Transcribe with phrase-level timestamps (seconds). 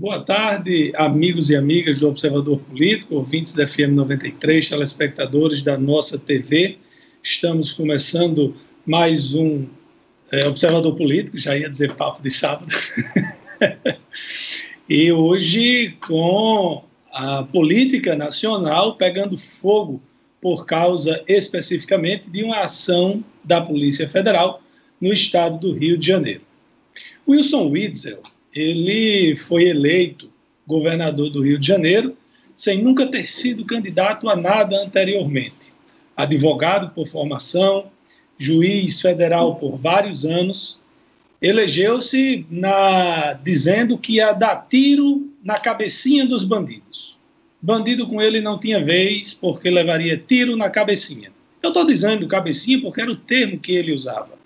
[0.00, 6.18] Boa tarde, amigos e amigas do Observador Político, ouvintes da FM 93, telespectadores da nossa
[6.18, 6.78] TV.
[7.22, 9.66] Estamos começando mais um
[10.32, 12.74] é, Observador Político, já ia dizer papo de sábado.
[14.88, 16.82] e hoje com
[17.12, 20.00] a política nacional pegando fogo
[20.40, 24.62] por causa especificamente de uma ação da Polícia Federal
[24.98, 26.40] no estado do Rio de Janeiro.
[27.28, 28.22] Wilson Witzel,
[28.54, 30.30] ele foi eleito
[30.66, 32.16] governador do Rio de Janeiro
[32.54, 35.72] sem nunca ter sido candidato a nada anteriormente.
[36.16, 37.86] Advogado por formação,
[38.36, 40.78] juiz federal por vários anos,
[41.40, 42.44] elegeu-se
[43.42, 47.18] dizendo que ia dar tiro na cabecinha dos bandidos.
[47.62, 51.32] Bandido com ele não tinha vez, porque levaria tiro na cabecinha.
[51.62, 54.39] Eu estou dizendo cabecinha porque era o termo que ele usava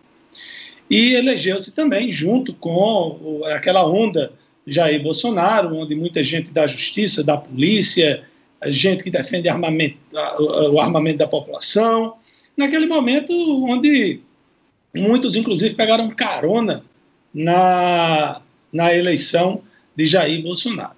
[0.90, 4.32] e elegeu-se também junto com aquela onda
[4.66, 8.22] Jair Bolsonaro, onde muita gente da justiça, da polícia,
[8.66, 9.96] gente que defende armamento,
[10.72, 12.14] o armamento da população,
[12.56, 13.32] naquele momento
[13.66, 14.20] onde
[14.94, 16.84] muitos, inclusive, pegaram carona
[17.32, 18.40] na,
[18.72, 19.62] na eleição
[19.96, 20.96] de Jair Bolsonaro.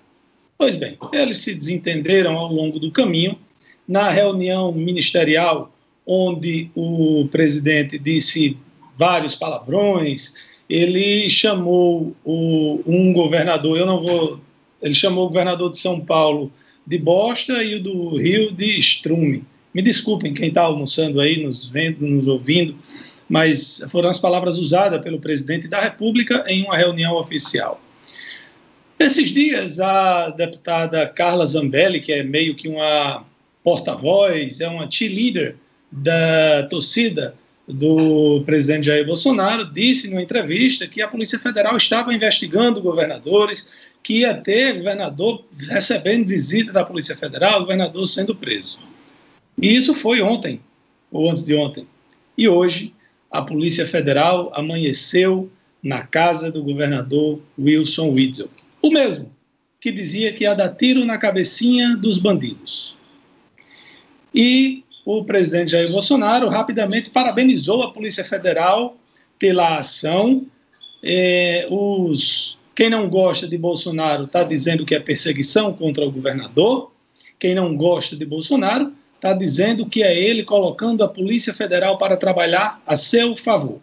[0.59, 3.39] Pois bem, eles se desentenderam ao longo do caminho.
[3.87, 5.73] Na reunião ministerial,
[6.07, 8.57] onde o presidente disse
[8.97, 10.35] vários palavrões.
[10.69, 14.41] Ele chamou o, um governador, eu não vou.
[14.83, 16.51] Ele chamou o governador de São Paulo
[16.87, 19.45] de bosta e o do Rio de estrume.
[19.73, 22.77] Me desculpem quem está almoçando aí, nos vendo, nos ouvindo,
[23.29, 27.81] mas foram as palavras usadas pelo presidente da República em uma reunião oficial.
[28.99, 33.27] Esses dias, a deputada Carla Zambelli, que é meio que uma
[33.63, 35.57] porta-voz, é uma cheerleader
[35.93, 37.35] da torcida
[37.67, 43.71] do presidente Jair Bolsonaro, disse numa entrevista que a Polícia Federal estava investigando governadores,
[44.03, 48.79] que ia ter governador recebendo visita da Polícia Federal, governador sendo preso.
[49.61, 50.61] E isso foi ontem,
[51.11, 51.87] ou antes de ontem.
[52.39, 52.95] E hoje,
[53.31, 55.51] a Polícia Federal amanheceu
[55.83, 58.51] na casa do governador Wilson Witzel.
[58.81, 59.35] O mesmo
[59.81, 62.97] que dizia que ia dar tiro na cabecinha dos bandidos.
[64.35, 68.97] E o presidente Jair Bolsonaro rapidamente parabenizou a Polícia Federal
[69.39, 70.45] pela ação.
[71.01, 76.91] É, os, quem não gosta de Bolsonaro está dizendo que é perseguição contra o governador.
[77.39, 82.17] Quem não gosta de Bolsonaro está dizendo que é ele colocando a Polícia Federal para
[82.17, 83.79] trabalhar a seu favor.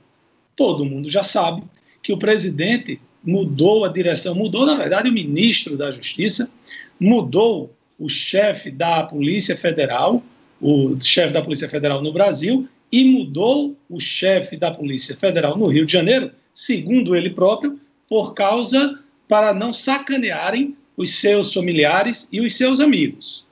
[0.58, 1.64] Todo mundo já sabe
[2.02, 6.52] que o presidente mudou a direção, mudou, na verdade, o ministro da Justiça,
[7.00, 10.22] mudou o chefe da Polícia Federal,
[10.64, 15.68] o chefe da Polícia Federal no Brasil e mudou o chefe da Polícia Federal no
[15.68, 18.98] Rio de Janeiro, segundo ele próprio, por causa
[19.28, 23.46] para não sacanearem os seus familiares e os seus amigos.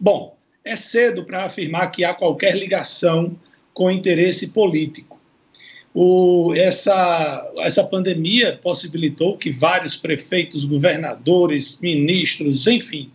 [0.00, 3.36] Bom, é cedo para afirmar que há qualquer ligação
[3.74, 5.20] com interesse político.
[5.92, 13.10] O, essa, essa pandemia possibilitou que vários prefeitos, governadores, ministros, enfim,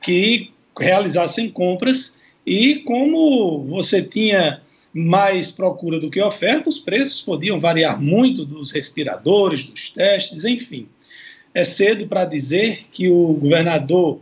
[0.00, 4.60] que realizassem compras e como você tinha
[4.92, 10.86] mais procura do que oferta, os preços podiam variar muito dos respiradores, dos testes, enfim.
[11.54, 14.20] É cedo para dizer que o governador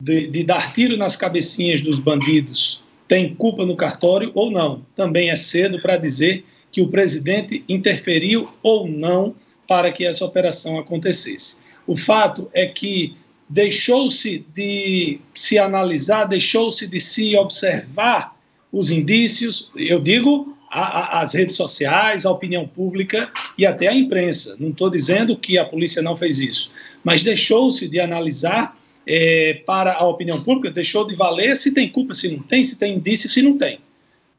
[0.00, 4.84] de, de, dar tiro nas cabecinhas dos bandidos tem culpa no cartório ou não.
[4.94, 9.34] Também é cedo para dizer que o presidente interferiu ou não
[9.66, 11.60] para que essa operação acontecesse.
[11.86, 13.16] O fato é que
[13.50, 18.36] deixou-se de se analisar, deixou-se de se observar
[18.72, 23.28] os indícios, eu digo a, a, as redes sociais, a opinião pública
[23.58, 24.56] e até a imprensa.
[24.60, 26.70] Não estou dizendo que a polícia não fez isso,
[27.02, 32.14] mas deixou-se de analisar é, para a opinião pública, deixou de valer se tem culpa,
[32.14, 33.80] se não tem, se tem indício, se não tem.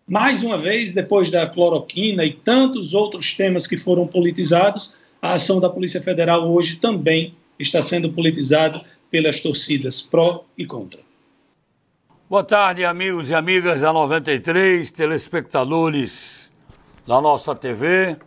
[0.08, 5.60] Mais uma vez, depois da cloroquina e tantos outros temas que foram politizados, a ação
[5.60, 8.82] da Polícia Federal hoje também está sendo politizada
[9.12, 11.02] pelas torcidas pró e contra.
[12.30, 16.50] Boa tarde, amigos e amigas da 93, telespectadores
[17.06, 18.18] da nossa TV.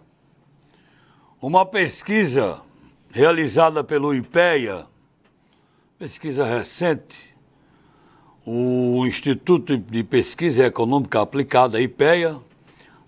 [1.40, 2.60] Uma pesquisa
[3.10, 4.86] realizada pelo IPEA,
[5.98, 7.34] pesquisa recente,
[8.44, 12.38] o Instituto de Pesquisa Econômica Aplicada, IPEA,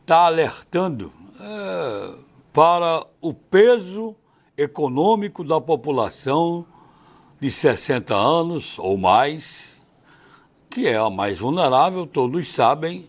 [0.01, 2.15] está alertando é,
[2.55, 4.17] para o peso
[4.57, 6.65] econômico da população
[7.41, 9.77] de 60 anos ou mais,
[10.71, 13.09] que é a mais vulnerável, todos sabem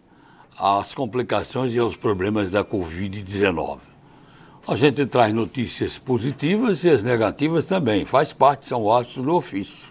[0.57, 3.79] as complicações e os problemas da Covid-19.
[4.67, 8.03] A gente traz notícias positivas e as negativas também.
[8.03, 9.89] Faz parte, são atos do ofício.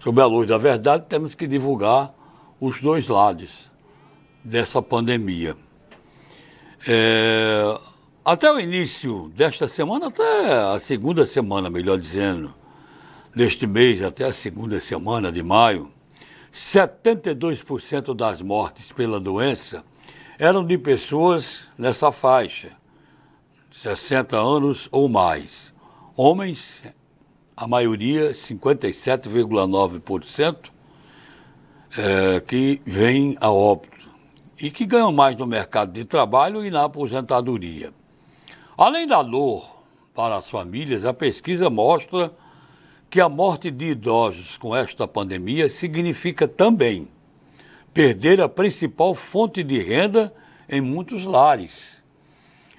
[0.00, 2.12] Sob a luz da verdade, temos que divulgar
[2.60, 3.70] os dois lados
[4.42, 5.56] dessa pandemia.
[6.86, 7.78] É,
[8.24, 12.54] até o início desta semana, até a segunda semana, melhor dizendo,
[13.38, 15.92] deste mês, até a segunda semana de maio,
[16.52, 19.84] 72% das mortes pela doença
[20.40, 22.72] eram de pessoas nessa faixa,
[23.70, 25.72] 60 anos ou mais.
[26.16, 26.82] Homens,
[27.56, 30.72] a maioria, 57,9%,
[31.96, 34.10] é, que vêm a óbito
[34.60, 37.92] e que ganham mais no mercado de trabalho e na aposentadoria.
[38.76, 39.76] Além da dor
[40.12, 42.32] para as famílias, a pesquisa mostra
[43.10, 47.08] que a morte de idosos com esta pandemia significa também
[47.94, 50.32] perder a principal fonte de renda
[50.68, 52.02] em muitos lares.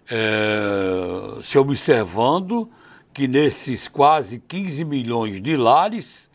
[0.10, 2.70] É, se observando
[3.14, 6.30] que nesses quase 15 milhões de lares,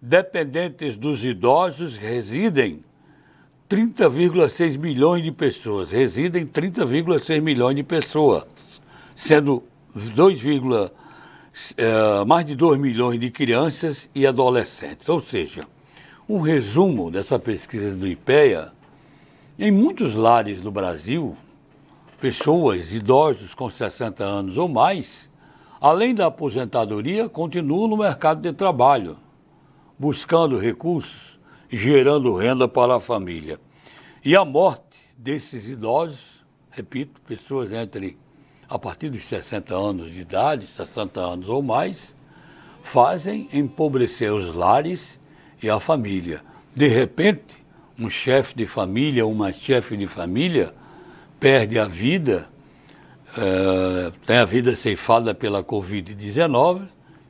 [0.00, 2.84] dependentes dos idosos residem
[3.68, 8.44] 30,6 milhões de pessoas, residem 30,6 milhões de pessoas,
[9.14, 9.62] sendo
[9.94, 10.40] 2,
[11.76, 15.08] é, mais de 2 milhões de crianças e adolescentes.
[15.08, 15.62] Ou seja,
[16.28, 18.72] um resumo dessa pesquisa do IPEA,
[19.58, 21.36] em muitos lares do Brasil,
[22.20, 25.30] pessoas, idosos com 60 anos ou mais,
[25.80, 29.16] além da aposentadoria, continuam no mercado de trabalho,
[29.98, 31.38] buscando recursos,
[31.70, 33.60] gerando renda para a família.
[34.24, 38.16] E a morte desses idosos, repito, pessoas entre
[38.68, 42.14] a partir dos 60 anos de idade, 60 anos ou mais,
[42.82, 45.18] fazem empobrecer os lares
[45.62, 46.42] e a família.
[46.74, 47.64] De repente,
[47.98, 50.74] um chefe de família, uma chefe de família,
[51.40, 52.48] perde a vida,
[53.36, 56.82] é, tem a vida ceifada pela Covid-19,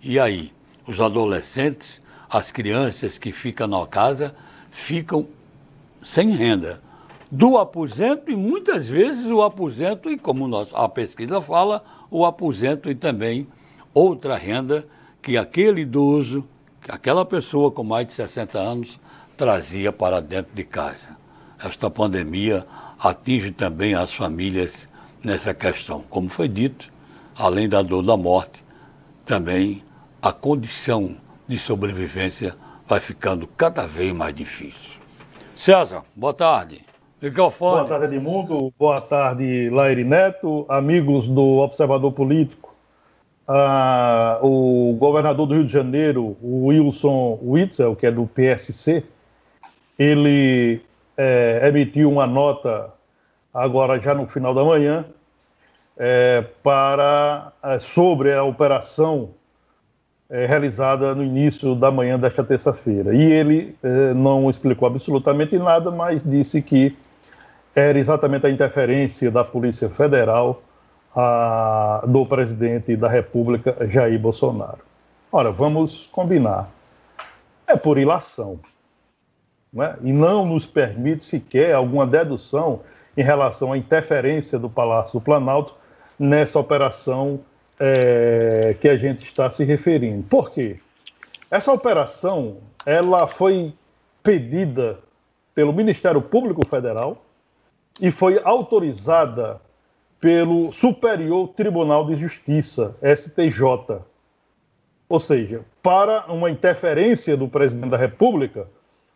[0.03, 0.53] e aí?
[0.87, 2.01] Os adolescentes,
[2.31, 4.35] as crianças que ficam na casa,
[4.71, 5.29] ficam
[6.03, 6.83] sem renda.
[7.31, 12.95] Do aposento e muitas vezes o aposento, e como a pesquisa fala, o aposento e
[12.95, 13.47] também
[13.93, 14.87] outra renda
[15.21, 16.43] que aquele idoso,
[16.81, 18.99] que aquela pessoa com mais de 60 anos
[19.37, 21.19] trazia para dentro de casa.
[21.63, 22.67] Esta pandemia
[22.99, 24.89] atinge também as famílias
[25.23, 26.01] nessa questão.
[26.09, 26.91] Como foi dito,
[27.37, 28.65] além da dor da morte,
[29.27, 29.83] também
[30.23, 31.15] a condição
[31.47, 34.93] de sobrevivência vai ficando cada vez mais difícil.
[35.55, 36.88] César, boa tarde.
[37.21, 37.79] Microfone.
[37.79, 38.73] Boa tarde, Edmundo.
[38.79, 42.73] Boa tarde, Laire Neto, amigos do Observador Político.
[43.47, 49.03] Ah, o governador do Rio de Janeiro, o Wilson Witzel, que é do PSC,
[49.99, 50.81] ele
[51.17, 52.93] é, emitiu uma nota
[53.53, 55.05] agora já no final da manhã
[55.97, 59.31] é, para é, sobre a operação
[60.31, 63.13] é, realizada no início da manhã desta terça-feira.
[63.13, 63.77] E ele
[64.15, 66.97] não explicou absolutamente nada, mas disse que
[67.79, 70.63] era exatamente a interferência da Polícia Federal
[71.15, 74.79] a, do presidente da República, Jair Bolsonaro.
[75.31, 76.71] Ora, vamos combinar.
[77.67, 78.59] É por ilação
[79.79, 79.95] é?
[80.03, 82.81] e não nos permite sequer alguma dedução
[83.17, 85.75] em relação à interferência do Palácio do Planalto
[86.19, 87.41] nessa operação
[87.79, 90.23] é, que a gente está se referindo.
[90.25, 90.79] Por quê?
[91.51, 93.75] Essa operação ela foi
[94.23, 94.99] pedida
[95.55, 97.23] pelo Ministério Público Federal
[98.01, 99.61] e foi autorizada
[100.21, 104.01] pelo Superior Tribunal de Justiça, STJ.
[105.09, 108.69] Ou seja, para uma interferência do presidente da República,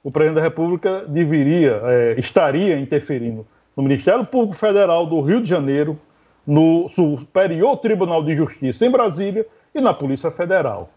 [0.02, 3.46] o presidente da República deveria, é, estaria interferindo
[3.76, 5.98] no Ministério Público Federal do Rio de Janeiro,
[6.46, 10.90] no Superior Tribunal de Justiça em Brasília e na Polícia Federal.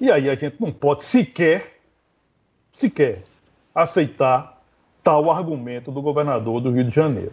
[0.00, 1.78] E aí a gente não pode sequer,
[2.70, 3.22] sequer,
[3.74, 4.61] aceitar
[5.02, 7.32] tal argumento do governador do Rio de Janeiro.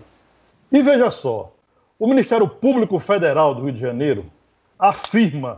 [0.71, 1.53] E veja só,
[1.97, 4.25] o Ministério Público Federal do Rio de Janeiro
[4.77, 5.57] afirma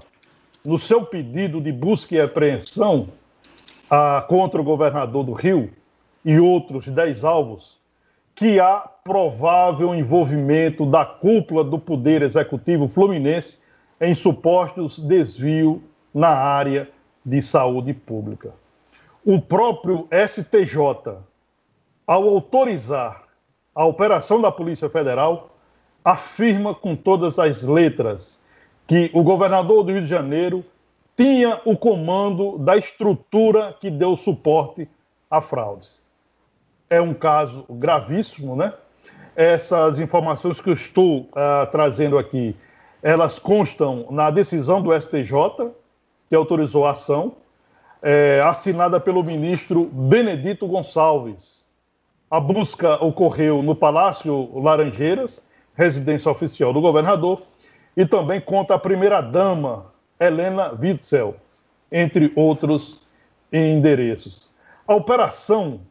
[0.65, 3.07] no seu pedido de busca e apreensão
[3.89, 5.71] ah, contra o governador do Rio
[6.23, 7.79] e outros dez alvos,
[8.35, 13.59] que há provável envolvimento da cúpula do Poder Executivo Fluminense
[13.99, 15.79] em supostos desvios
[16.13, 16.89] na área
[17.25, 18.53] de saúde pública.
[19.23, 21.17] O próprio STJ,
[22.11, 23.23] ao autorizar
[23.73, 25.55] a operação da Polícia Federal,
[26.03, 28.43] afirma com todas as letras
[28.85, 30.65] que o governador do Rio de Janeiro
[31.15, 34.89] tinha o comando da estrutura que deu suporte
[35.29, 36.03] a fraudes.
[36.89, 38.73] É um caso gravíssimo, né?
[39.33, 42.53] Essas informações que eu estou uh, trazendo aqui
[43.01, 45.71] Elas constam na decisão do STJ,
[46.27, 47.37] que autorizou a ação,
[48.01, 51.70] é, assinada pelo ministro Benedito Gonçalves.
[52.31, 55.45] A busca ocorreu no Palácio Laranjeiras,
[55.75, 57.41] residência oficial do governador,
[57.97, 61.35] e também conta a primeira-dama, Helena Witzel,
[61.91, 63.01] entre outros
[63.51, 64.49] endereços.
[64.87, 65.81] A operação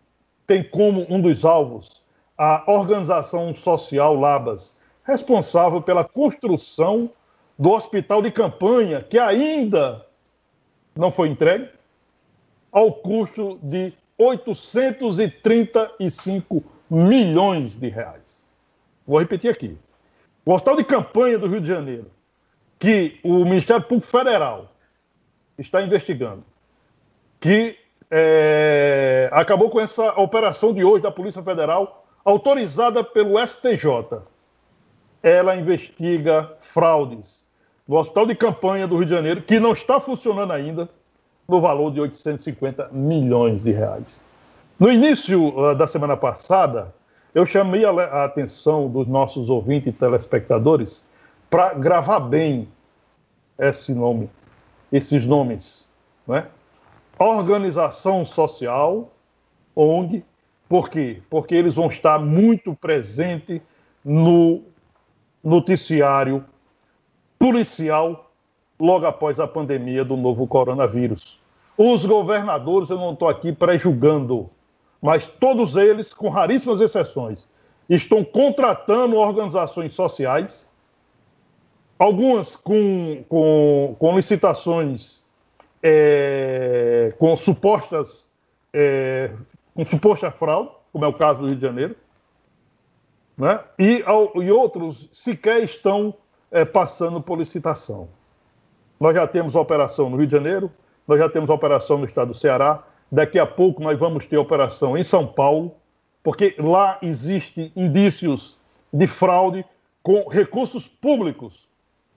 [0.47, 2.03] tem como um dos alvos
[2.39, 7.11] a organização social Labas, responsável pela construção
[7.59, 10.07] do hospital de campanha, que ainda
[10.97, 11.69] não foi entregue,
[12.73, 18.47] ao custo de 835 milhões de reais.
[19.07, 19.79] Vou repetir aqui.
[20.45, 22.11] O hospital de campanha do Rio de Janeiro,
[22.79, 24.71] que o Ministério Público Federal
[25.59, 26.45] está investigando,
[27.41, 27.79] que
[28.11, 34.21] é, acabou com essa operação de hoje da Polícia Federal, autorizada pelo STJ.
[35.23, 37.49] Ela investiga fraudes
[37.87, 40.91] no Hospital de Campanha do Rio de Janeiro, que não está funcionando ainda,
[41.51, 44.23] no valor de 850 milhões de reais.
[44.79, 46.95] No início uh, da semana passada,
[47.35, 51.05] eu chamei a, a atenção dos nossos ouvintes e telespectadores
[51.51, 52.69] para gravar bem
[53.59, 54.31] esse nome,
[54.93, 55.93] esses nomes,
[56.27, 56.47] né?
[57.19, 59.13] Organização social,
[59.77, 60.25] ONG,
[60.69, 61.21] por quê?
[61.29, 63.61] Porque eles vão estar muito presentes
[64.03, 64.63] no
[65.43, 66.45] noticiário
[67.39, 68.31] policial
[68.79, 71.40] logo após a pandemia do novo coronavírus.
[71.83, 74.51] Os governadores, eu não estou aqui pré-julgando,
[75.01, 77.49] mas todos eles, com raríssimas exceções,
[77.89, 80.69] estão contratando organizações sociais,
[81.99, 85.25] algumas com, com, com licitações
[85.83, 88.29] é, com supostas
[88.75, 89.31] é,
[89.75, 91.97] com suposta fraude, como é o caso do Rio de Janeiro,
[93.39, 93.59] né?
[93.79, 96.13] e, ao, e outros sequer estão
[96.51, 98.07] é, passando por licitação.
[99.01, 100.71] Nós já temos operação no Rio de Janeiro,
[101.07, 104.97] nós já temos operação no estado do Ceará, daqui a pouco nós vamos ter operação
[104.97, 105.75] em São Paulo,
[106.23, 108.59] porque lá existem indícios
[108.93, 109.65] de fraude
[110.03, 111.69] com recursos públicos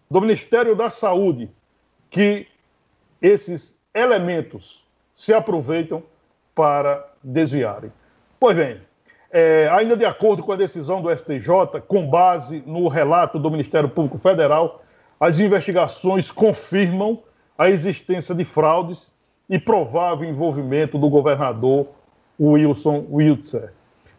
[0.09, 1.49] do Ministério da Saúde,
[2.09, 2.47] que
[3.21, 6.03] esses elementos se aproveitam
[6.53, 7.91] para desviarem.
[8.39, 8.81] Pois bem,
[9.31, 13.89] é, ainda de acordo com a decisão do STJ, com base no relato do Ministério
[13.89, 14.83] Público Federal,
[15.19, 17.23] as investigações confirmam
[17.63, 19.13] a existência de fraudes
[19.49, 21.87] e provável envolvimento do governador
[22.37, 23.71] Wilson Wiltzer.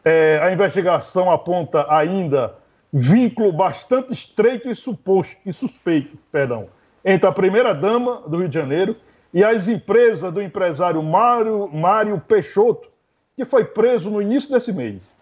[0.02, 2.54] É, a investigação aponta ainda
[2.90, 6.68] vínculo bastante estreito e, suposto, e suspeito perdão,
[7.04, 8.96] entre a primeira-dama do Rio de Janeiro
[9.32, 12.88] e as empresas do empresário Mário, Mário Peixoto,
[13.36, 15.14] que foi preso no início desse mês.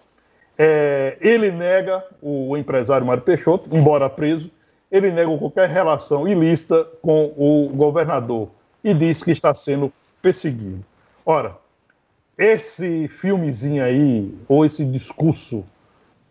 [0.57, 4.49] É, ele nega, o empresário Mário Peixoto, embora preso,
[4.93, 8.51] ele nega qualquer relação ilícita com o governador
[8.85, 10.85] e diz que está sendo perseguido.
[11.25, 11.57] Ora,
[12.37, 15.65] esse filmezinho aí, ou esse discurso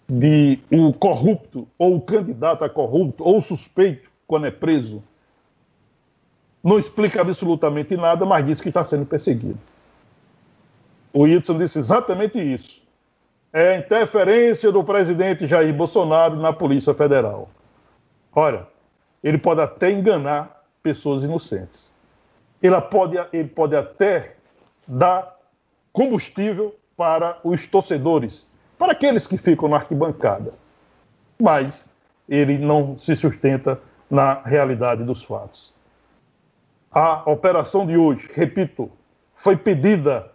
[0.08, 5.02] de o corrupto, ou o candidato a corrupto, ou suspeito, quando é preso,
[6.64, 9.58] não explica absolutamente nada, mas diz que está sendo perseguido.
[11.12, 12.82] O Whitson disse exatamente isso.
[13.52, 17.50] É a interferência do presidente Jair Bolsonaro na Polícia Federal.
[18.34, 18.68] Olha,
[19.24, 21.94] ele pode até enganar pessoas inocentes.
[22.62, 24.36] Ele pode, ele pode até
[24.88, 25.36] dar
[25.92, 28.48] combustível para os torcedores,
[28.78, 30.54] para aqueles que ficam na arquibancada.
[31.40, 31.90] Mas
[32.30, 35.74] ele não se sustenta na realidade dos fatos.
[36.92, 38.92] A operação de hoje, repito,
[39.36, 40.32] foi pedida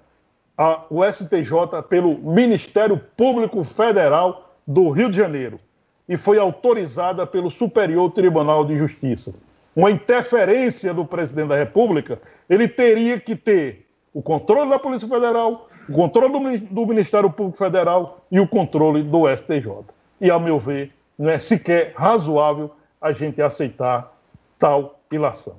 [0.56, 5.60] ao STJ pelo Ministério Público Federal do Rio de Janeiro
[6.08, 9.34] e foi autorizada pelo Superior Tribunal de Justiça.
[9.74, 15.68] Uma interferência do presidente da República, ele teria que ter o controle da Polícia Federal,
[15.88, 16.32] o controle
[16.70, 19.84] do, Ministério Público Federal e o controle do STJ.
[20.20, 22.70] E, a meu ver, não é sequer razoável
[23.00, 24.12] a gente aceitar
[24.58, 25.56] tal ilação.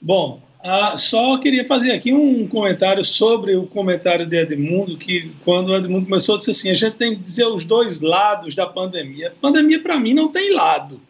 [0.00, 5.70] Bom, ah, só queria fazer aqui um comentário sobre o comentário de Edmundo, que quando
[5.70, 9.32] o Edmundo começou, disse assim: a gente tem que dizer os dois lados da pandemia.
[9.40, 11.00] Pandemia, para mim, não tem lado.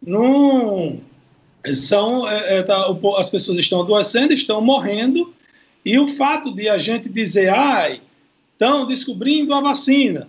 [0.00, 1.00] Não.
[1.66, 2.86] São, é, é, tá,
[3.18, 5.34] as pessoas estão adoecendo, estão morrendo,
[5.84, 8.00] e o fato de a gente dizer, ai,
[8.52, 10.28] estão descobrindo a vacina,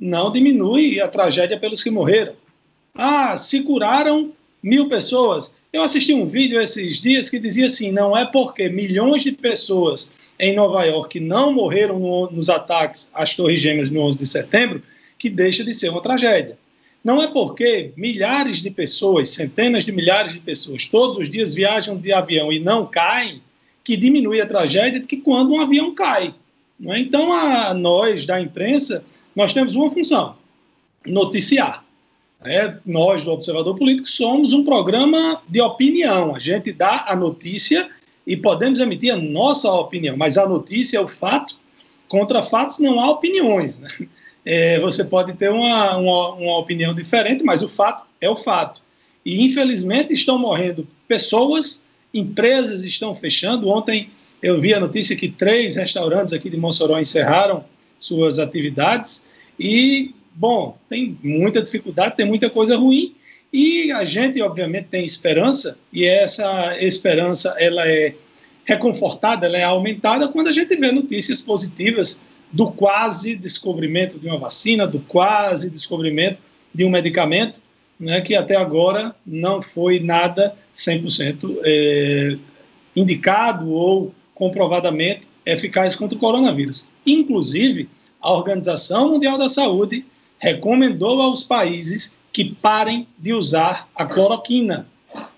[0.00, 2.34] não diminui a tragédia pelos que morreram.
[2.94, 4.32] Ah, se curaram
[4.62, 5.54] mil pessoas.
[5.72, 10.10] Eu assisti um vídeo esses dias que dizia assim: não é porque milhões de pessoas
[10.38, 14.82] em Nova York não morreram no, nos ataques às Torres Gêmeas no 11 de setembro
[15.18, 16.56] que deixa de ser uma tragédia.
[17.02, 21.96] Não é porque milhares de pessoas, centenas de milhares de pessoas, todos os dias viajam
[21.96, 23.42] de avião e não caem,
[23.82, 26.34] que diminui a tragédia que quando um avião cai.
[26.86, 26.98] É?
[26.98, 30.36] Então, a, nós da imprensa, nós temos uma função:
[31.06, 31.84] noticiar.
[32.44, 36.36] É, nós do Observador Político somos um programa de opinião.
[36.36, 37.90] A gente dá a notícia
[38.26, 41.56] e podemos emitir a nossa opinião, mas a notícia é o fato.
[42.06, 43.78] Contra fatos não há opiniões.
[43.78, 43.88] Né?
[44.44, 48.80] É, você pode ter uma, uma, uma opinião diferente, mas o fato é o fato.
[49.24, 51.82] E infelizmente estão morrendo pessoas,
[52.14, 53.68] empresas estão fechando.
[53.68, 57.64] Ontem eu vi a notícia que três restaurantes aqui de Mossoró encerraram
[57.98, 59.28] suas atividades
[59.58, 63.14] e bom, tem muita dificuldade, tem muita coisa ruim,
[63.52, 68.14] e a gente, obviamente, tem esperança, e essa esperança ela é
[68.64, 72.20] reconfortada, ela é aumentada quando a gente vê notícias positivas
[72.52, 76.38] do quase descobrimento de uma vacina, do quase descobrimento
[76.72, 77.60] de um medicamento,
[77.98, 82.36] né, que até agora não foi nada 100% é,
[82.94, 86.86] indicado ou comprovadamente eficaz contra o coronavírus.
[87.04, 87.88] Inclusive,
[88.20, 90.04] a Organização Mundial da Saúde
[90.38, 94.86] recomendou aos países que parem de usar a cloroquina.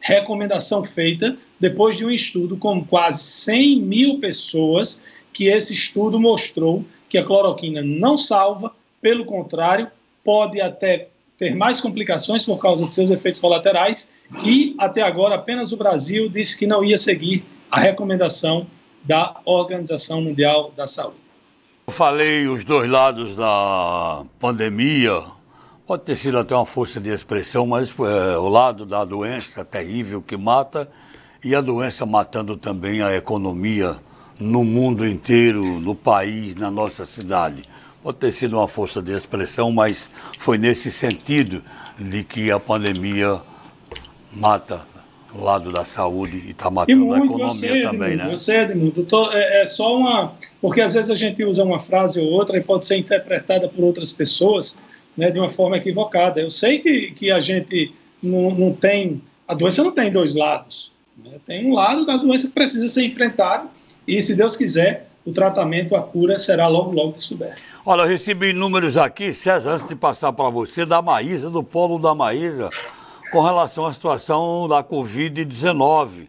[0.00, 5.02] Recomendação feita depois de um estudo com quase 100 mil pessoas,
[5.32, 9.90] que esse estudo mostrou que a cloroquina não salva, pelo contrário,
[10.24, 14.12] pode até ter mais complicações por causa de seus efeitos colaterais,
[14.44, 18.66] e até agora apenas o Brasil disse que não ia seguir a recomendação
[19.02, 21.19] da Organização Mundial da Saúde.
[21.90, 25.24] Eu falei os dois lados da pandemia,
[25.84, 30.22] pode ter sido até uma força de expressão, mas é, o lado da doença terrível
[30.22, 30.88] que mata
[31.42, 33.96] e a doença matando também a economia
[34.38, 37.64] no mundo inteiro, no país, na nossa cidade.
[38.04, 41.60] Pode ter sido uma força de expressão, mas foi nesse sentido
[41.98, 43.42] de que a pandemia
[44.32, 44.86] mata
[45.34, 48.32] o lado da saúde e está matando muito, a economia sei, também, Edmundo, né?
[48.34, 49.04] Eu sei, Edmundo.
[49.04, 50.32] Tô, é, é, só uma.
[50.60, 53.84] Porque às vezes a gente usa uma frase ou outra e pode ser interpretada por
[53.84, 54.78] outras pessoas
[55.16, 56.40] né, de uma forma equivocada.
[56.40, 59.22] Eu sei que, que a gente não, não tem.
[59.46, 60.92] A doença não tem dois lados.
[61.16, 61.32] Né?
[61.46, 63.68] Tem um lado da doença que precisa ser enfrentado
[64.06, 67.60] e, se Deus quiser, o tratamento, a cura será logo, logo descoberto.
[67.84, 71.98] Olha, eu recebi números aqui, César, antes de passar para você, da Maísa, do Polo
[71.98, 72.70] da Maísa
[73.30, 76.28] com relação à situação da Covid-19.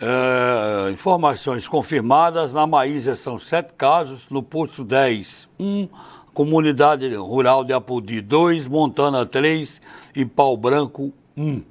[0.00, 5.88] É, informações confirmadas, na Maísa são sete casos, no Poço 10, um,
[6.32, 9.80] Comunidade Rural de Apodi, dois, Montana, três
[10.14, 11.62] e Pau Branco, um.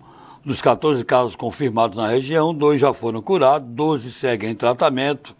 [0.46, 5.36] Dos 14 casos confirmados na região, dois já foram curados, 12 seguem em tratamento,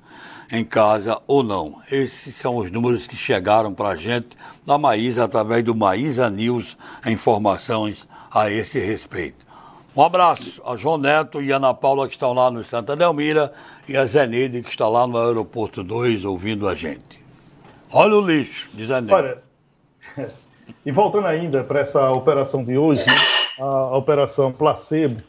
[0.52, 1.82] em casa ou não.
[1.92, 4.30] Esses são os números que chegaram para a gente
[4.66, 9.48] da Maísa através do Maísa News, informações a esse respeito.
[9.96, 13.52] Um abraço a João Neto e Ana Paula que estão lá no Santa Delmira
[13.88, 17.20] e a Zeneide que está lá no Aeroporto 2 ouvindo a gente.
[17.92, 19.42] Olha o lixo, diz a Olha,
[20.86, 23.04] e voltando ainda para essa operação de hoje,
[23.60, 25.22] a operação placebo,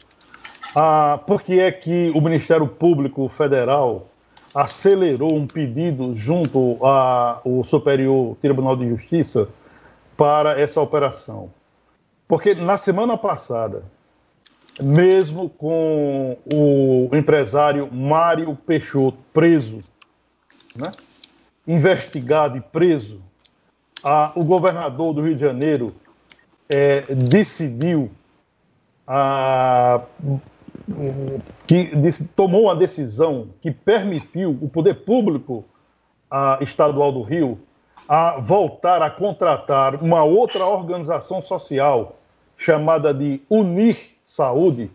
[0.75, 4.10] a, por que é que o Ministério Público Federal
[4.53, 9.49] acelerou um pedido junto ao Superior Tribunal de Justiça
[10.17, 11.51] para essa operação?
[12.27, 13.83] Porque na semana passada,
[14.81, 19.79] mesmo com o empresário Mário Peixoto preso,
[20.75, 20.91] né?
[21.67, 23.21] investigado e preso,
[24.03, 25.93] a, o governador do Rio de Janeiro
[26.69, 28.09] é, decidiu
[29.05, 30.01] a,
[31.67, 31.91] que
[32.35, 35.65] tomou uma decisão que permitiu o poder público
[36.61, 37.59] estadual do Rio
[38.07, 42.17] a voltar a contratar uma outra organização social
[42.57, 44.91] chamada de Unir Saúde,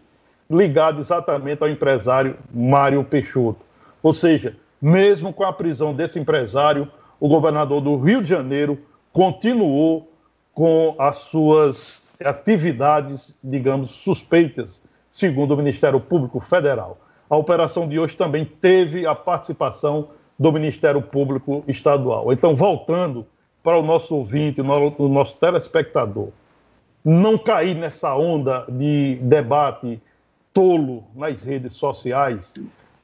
[0.49, 3.64] ligada exatamente ao empresário Mário Peixoto.
[4.03, 8.79] Ou seja, mesmo com a prisão desse empresário, o governador do Rio de Janeiro
[9.12, 10.11] continuou
[10.53, 14.85] com as suas atividades, digamos, suspeitas,
[15.16, 16.98] segundo o Ministério Público Federal.
[17.31, 22.35] A operação de hoje também teve a participação do Ministério Público Estadual.
[22.35, 23.26] Então, voltando
[23.62, 26.29] para o nosso ouvinte, o nosso telespectador,
[27.02, 30.02] não cair nessa onda de debate
[30.52, 32.52] tolo nas redes sociais,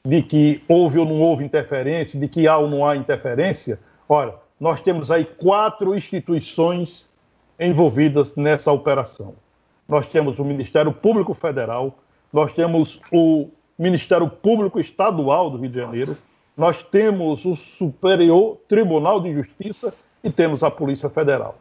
[0.05, 3.81] de que houve ou não houve interferência, de que há ou não há interferência.
[4.07, 7.09] Olha, nós temos aí quatro instituições
[7.59, 9.35] envolvidas nessa operação.
[9.88, 11.98] Nós temos o Ministério Público Federal,
[12.33, 16.16] nós temos o Ministério Público Estadual do Rio de Janeiro,
[16.57, 19.92] nós temos o Superior Tribunal de Justiça
[20.23, 21.59] e temos a Polícia Federal.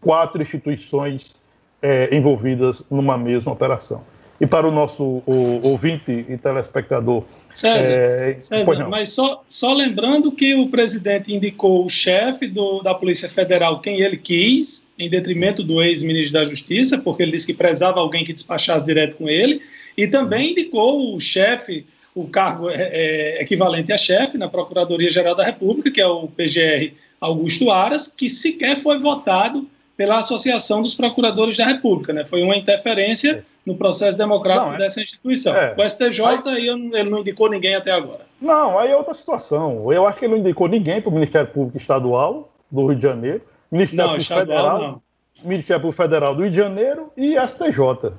[0.00, 1.34] Quatro instituições
[1.82, 4.04] é, envolvidas numa mesma operação.
[4.38, 7.24] E para o nosso o, ouvinte e telespectador.
[7.54, 12.52] César, é, César mas só, só lembrando que o presidente indicou o chefe
[12.84, 17.46] da Polícia Federal quem ele quis, em detrimento do ex-ministro da Justiça, porque ele disse
[17.46, 19.62] que prezava alguém que despachasse direto com ele,
[19.96, 25.44] e também indicou o chefe, o cargo é, é, equivalente a chefe na Procuradoria-Geral da
[25.44, 31.56] República, que é o PGR Augusto Aras, que sequer foi votado pela Associação dos Procuradores
[31.56, 32.12] da República.
[32.12, 32.26] Né?
[32.26, 35.56] Foi uma interferência no processo democrático não, é, dessa instituição.
[35.56, 38.20] É, o STJ, aí, ele não indicou ninguém até agora.
[38.40, 39.92] Não, aí é outra situação.
[39.92, 43.02] Eu acho que ele não indicou ninguém para o Ministério Público Estadual do Rio de
[43.02, 45.02] Janeiro, Ministério não, Público Federal, não.
[45.42, 48.12] Ministério Público Federal do Rio de Janeiro e STJ.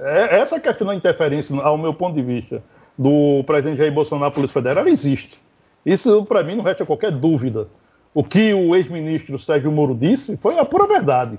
[0.00, 2.62] É, essa questão da interferência, ao meu ponto de vista,
[2.96, 5.38] do presidente Jair Bolsonaro na Polícia Federal existe.
[5.84, 7.68] Isso, para mim, não resta qualquer dúvida.
[8.14, 11.38] O que o ex-ministro Sérgio Moro disse foi a pura verdade.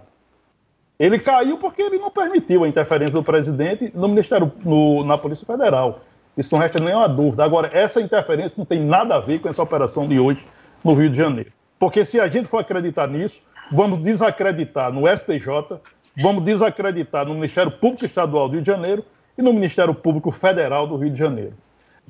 [0.99, 5.45] Ele caiu porque ele não permitiu a interferência do presidente no Ministério, no, na Polícia
[5.45, 6.01] Federal.
[6.37, 7.43] Isso não resta nenhuma dúvida.
[7.43, 10.45] Agora, essa interferência não tem nada a ver com essa operação de hoje
[10.83, 11.51] no Rio de Janeiro.
[11.81, 13.41] Porque se a gente for acreditar nisso,
[13.71, 15.79] vamos desacreditar no STJ,
[16.15, 19.03] vamos desacreditar no Ministério Público Estadual do Rio de Janeiro
[19.35, 21.53] e no Ministério Público Federal do Rio de Janeiro.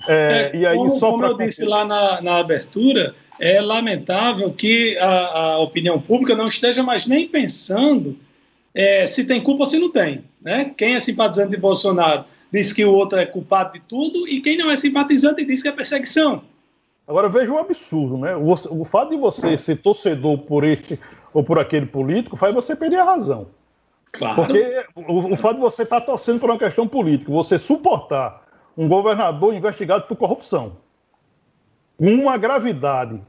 [0.10, 4.52] É, é, e aí, como, só como eu disse lá na, na, abertura, é lamentável
[4.52, 8.18] que a, a, opinião pública não esteja mais nem pensando
[8.76, 10.26] é, se tem culpa ou se não tem.
[10.42, 10.74] Né?
[10.76, 14.58] Quem é simpatizante de Bolsonaro diz que o outro é culpado de tudo, e quem
[14.58, 16.44] não é simpatizante diz que é perseguição.
[17.08, 18.36] Agora veja o absurdo, né?
[18.36, 21.00] O, o fato de você ser torcedor por este
[21.34, 23.48] ou por aquele político faz você perder a razão.
[24.12, 24.36] Claro.
[24.36, 28.44] Porque o, o fato de você estar torcendo por uma questão política, você suportar
[28.78, 30.78] um governador investigado por corrupção,
[31.98, 33.22] com uma gravidade,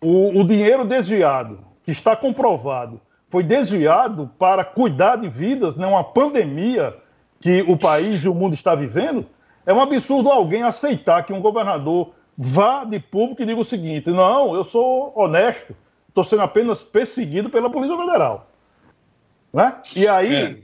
[0.00, 6.96] o, o dinheiro desviado, que está comprovado, foi desviado para cuidar de vidas numa pandemia
[7.38, 9.26] que o país e o mundo está vivendo,
[9.64, 14.08] é um absurdo alguém aceitar que um governador vá de público e diga o seguinte:
[14.10, 15.76] não, eu sou honesto,
[16.08, 18.46] estou sendo apenas perseguido pela Polícia Federal.
[19.52, 19.76] Né?
[19.94, 20.56] E aí, é.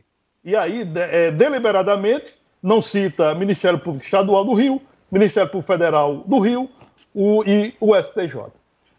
[0.42, 6.38] e aí é, deliberadamente, não cita Ministério Público Estadual do Rio, Ministério Público Federal do
[6.38, 6.70] Rio
[7.14, 8.46] o, e o STJ.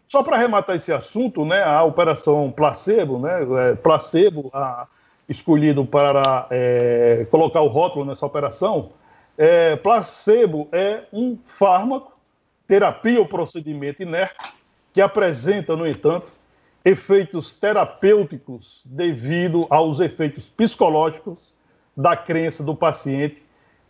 [0.06, 4.86] Só para arrematar esse assunto, né, a operação placebo, né, é, placebo a,
[5.28, 8.90] escolhido para é, colocar o rótulo nessa operação,
[9.36, 12.17] é, placebo é um fármaco,
[12.68, 14.52] terapia ou procedimento inerte,
[14.92, 16.30] que apresenta, no entanto,
[16.84, 21.52] efeitos terapêuticos devido aos efeitos psicológicos
[21.96, 23.42] da crença do paciente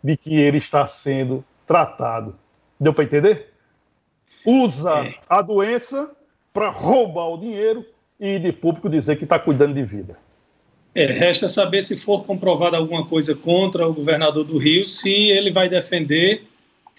[0.03, 2.35] de que ele está sendo tratado.
[2.79, 3.53] Deu para entender?
[4.45, 5.15] Usa é.
[5.27, 6.09] a doença
[6.53, 7.85] para roubar o dinheiro
[8.19, 10.17] e de público dizer que está cuidando de vida.
[10.95, 15.51] É, resta saber se for comprovada alguma coisa contra o governador do Rio, se ele
[15.51, 16.43] vai defender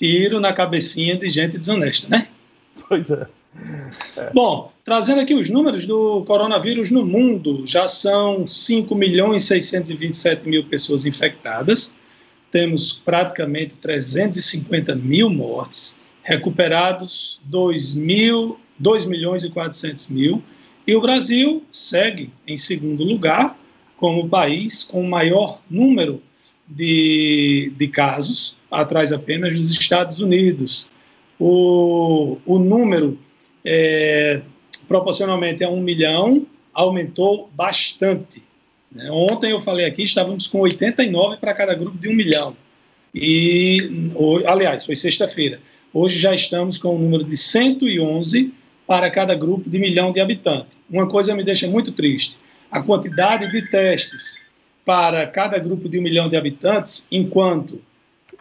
[0.00, 2.28] tiro na cabecinha de gente desonesta, né?
[2.88, 3.26] Pois é.
[4.16, 4.30] é.
[4.32, 10.64] Bom, trazendo aqui os números do coronavírus no mundo, já são 5 milhões 627 mil
[10.64, 11.98] pessoas infectadas,
[12.50, 20.42] temos praticamente 350 mil mortes, recuperados 2, mil, 2 milhões e 400 mil,
[20.86, 23.54] e o Brasil segue em segundo lugar
[23.98, 26.22] como o país com o maior número
[26.66, 30.88] de, de casos, atrás apenas dos Estados Unidos.
[31.38, 33.18] O, o número,
[33.64, 34.42] é,
[34.86, 38.42] proporcionalmente a um milhão, aumentou bastante.
[38.92, 39.10] Né?
[39.10, 42.56] Ontem eu falei aqui, estávamos com 89 para cada grupo de um milhão.
[43.14, 44.12] E,
[44.46, 45.60] aliás, foi sexta-feira.
[45.92, 48.52] Hoje já estamos com o um número de 111
[48.86, 50.80] para cada grupo de milhão de habitantes.
[50.88, 52.38] Uma coisa me deixa muito triste:
[52.70, 54.38] a quantidade de testes
[54.84, 57.80] para cada grupo de um milhão de habitantes, enquanto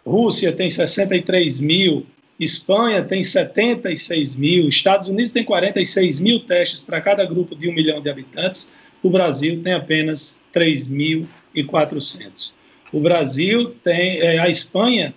[0.05, 2.05] Rússia tem 63 mil,
[2.39, 7.73] Espanha tem 76 mil, Estados Unidos tem 46 mil testes para cada grupo de um
[7.73, 8.71] milhão de habitantes,
[9.03, 12.51] o Brasil tem apenas 3.400.
[12.91, 15.13] O Brasil tem, é, a Espanha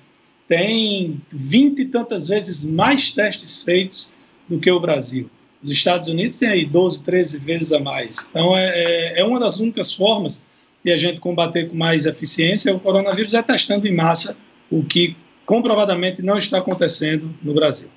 [0.46, 4.10] tem 20 e tantas vezes mais testes feitos
[4.48, 5.30] do que o Brasil.
[5.62, 8.26] Os Estados Unidos têm aí 12, 13 vezes a mais.
[8.28, 10.44] Então, é, é, é uma das únicas formas
[10.84, 14.36] de a gente combater com mais eficiência o coronavírus é testando em massa,
[14.72, 17.88] o que comprovadamente não está acontecendo no Brasil.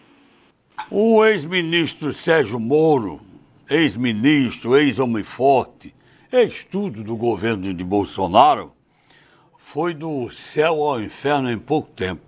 [0.91, 3.21] O ex-ministro Sérgio Moro
[3.69, 5.93] ex-ministro, ex-homem forte,
[6.31, 8.71] ex-tudo do governo de Bolsonaro,
[9.57, 12.21] foi do céu ao inferno em pouco tempo.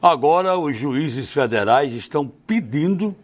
[0.00, 3.14] Agora, os juízes federais estão pedindo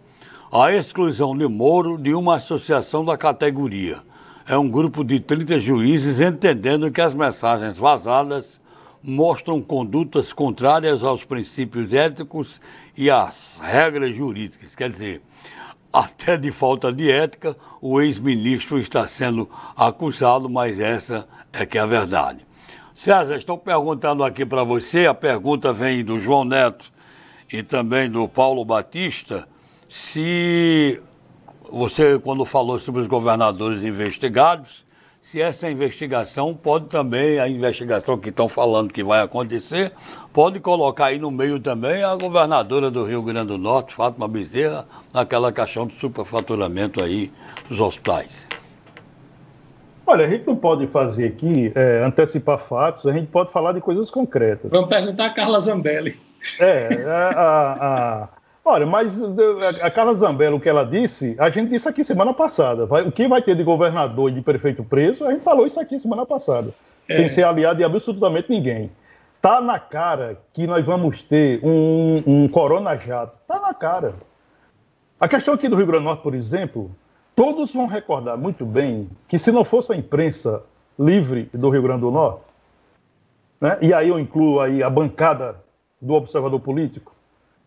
[0.53, 3.99] a exclusão de Moro de uma associação da categoria.
[4.47, 8.60] é um grupo de 30 juízes entendendo que as mensagens vazadas
[9.03, 12.61] mostram condutas contrárias aos princípios éticos
[12.97, 14.75] e às regras jurídicas.
[14.75, 15.23] Quer dizer,
[15.93, 21.81] até de falta de ética, o ex-ministro está sendo acusado, mas essa é que é
[21.81, 22.47] a verdade.
[22.95, 26.93] César, estou perguntando aqui para você, a pergunta vem do João Neto
[27.51, 29.49] e também do Paulo Batista,
[29.89, 31.01] se
[31.71, 34.87] você, quando falou sobre os governadores investigados,
[35.23, 39.93] se essa investigação pode também, a investigação que estão falando que vai acontecer,
[40.33, 44.87] pode colocar aí no meio também a governadora do Rio Grande do Norte, Fátima Bezerra,
[45.13, 47.31] naquela caixão de superfaturamento aí
[47.69, 48.47] dos hospitais.
[50.07, 53.81] Olha, a gente não pode fazer aqui, é, antecipar fatos, a gente pode falar de
[53.81, 54.71] coisas concretas.
[54.71, 56.19] Vamos perguntar a Carla Zambelli.
[56.59, 58.29] É, a, a, a
[58.65, 59.19] Olha, mas
[59.83, 62.85] a Carla Zambello, o que ela disse, a gente disse aqui semana passada.
[62.85, 65.81] Vai, o que vai ter de governador e de prefeito preso, a gente falou isso
[65.81, 66.75] aqui semana passada.
[67.09, 67.15] É.
[67.15, 68.91] Sem ser aliado de absolutamente ninguém.
[69.41, 73.39] Tá na cara que nós vamos ter um, um corona-jato.
[73.49, 74.15] Tá na cara.
[75.19, 76.91] A questão aqui do Rio Grande do Norte, por exemplo,
[77.35, 80.63] todos vão recordar muito bem que se não fosse a imprensa
[80.99, 82.49] livre do Rio Grande do Norte,
[83.61, 85.57] né, e aí eu incluo aí a bancada
[86.01, 87.15] do observador político,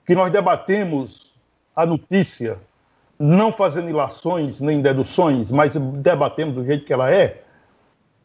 [0.05, 1.33] que nós debatemos
[1.75, 2.59] a notícia,
[3.17, 7.43] não fazendo ilações nem deduções, mas debatemos do jeito que ela é,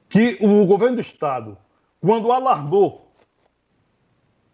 [0.09, 1.57] que o governo do Estado,
[2.01, 3.09] quando alarmou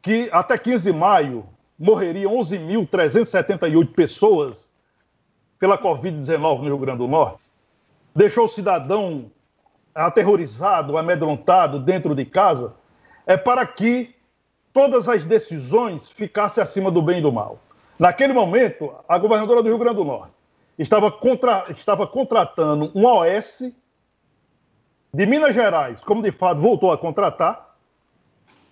[0.03, 1.47] que até 15 de maio
[1.79, 4.73] morreriam 11.378 pessoas
[5.59, 7.45] pela Covid-19 no Rio Grande do Norte,
[8.15, 9.31] deixou o cidadão
[9.95, 12.75] aterrorizado, amedrontado dentro de casa,
[13.27, 14.14] é para que
[14.75, 17.61] todas as decisões ficassem acima do bem e do mal.
[17.97, 20.35] Naquele momento, a governadora do Rio Grande do Norte
[20.77, 23.73] estava, contra, estava contratando um OS
[25.15, 27.77] de Minas Gerais, como de fato voltou a contratar,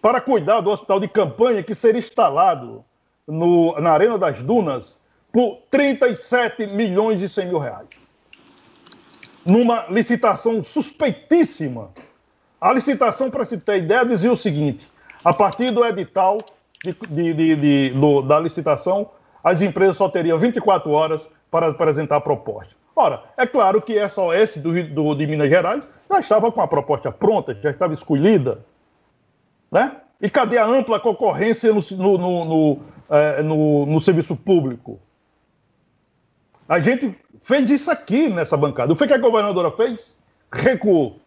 [0.03, 2.85] para cuidar do hospital de campanha que seria instalado
[3.25, 8.13] no, na Arena das Dunas por 37 milhões e 100 mil reais.
[9.47, 11.91] Numa licitação suspeitíssima.
[12.61, 14.92] A licitação, para se ter ideia, dizia o seguinte:
[15.25, 16.39] a partir do edital
[16.83, 19.11] de, de, de, do, da licitação,
[19.43, 22.75] as empresas só teriam 24 horas para apresentar a proposta.
[22.95, 26.69] Ora, é claro que essa OS do, do, de Minas Gerais já estava com a
[26.69, 28.65] proposta pronta, já estava escolhida.
[29.71, 29.97] Né?
[30.21, 35.01] E cadê a ampla concorrência no, no, no, no, é, no, no serviço público?
[36.69, 38.93] A gente fez isso aqui nessa bancada.
[38.93, 40.19] O que a governadora fez?
[40.53, 41.22] Recuou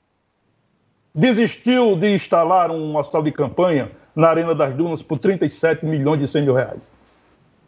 [1.15, 6.28] desistiu de instalar um hospital de campanha na Arena das Dunas por 37 milhões de
[6.28, 6.91] 100 mil reais.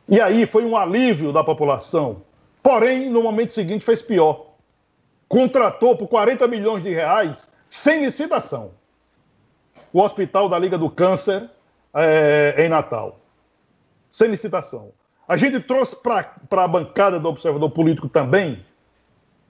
[0.10, 2.22] E aí foi um alívio da população.
[2.62, 4.48] Porém, no momento seguinte fez pior.
[5.30, 8.72] Contratou por 40 milhões de reais, sem licitação,
[9.92, 11.50] o Hospital da Liga do Câncer
[11.94, 13.20] é, em Natal.
[14.12, 14.92] Sem licitação.
[15.28, 18.66] A gente trouxe para a bancada do Observador Político também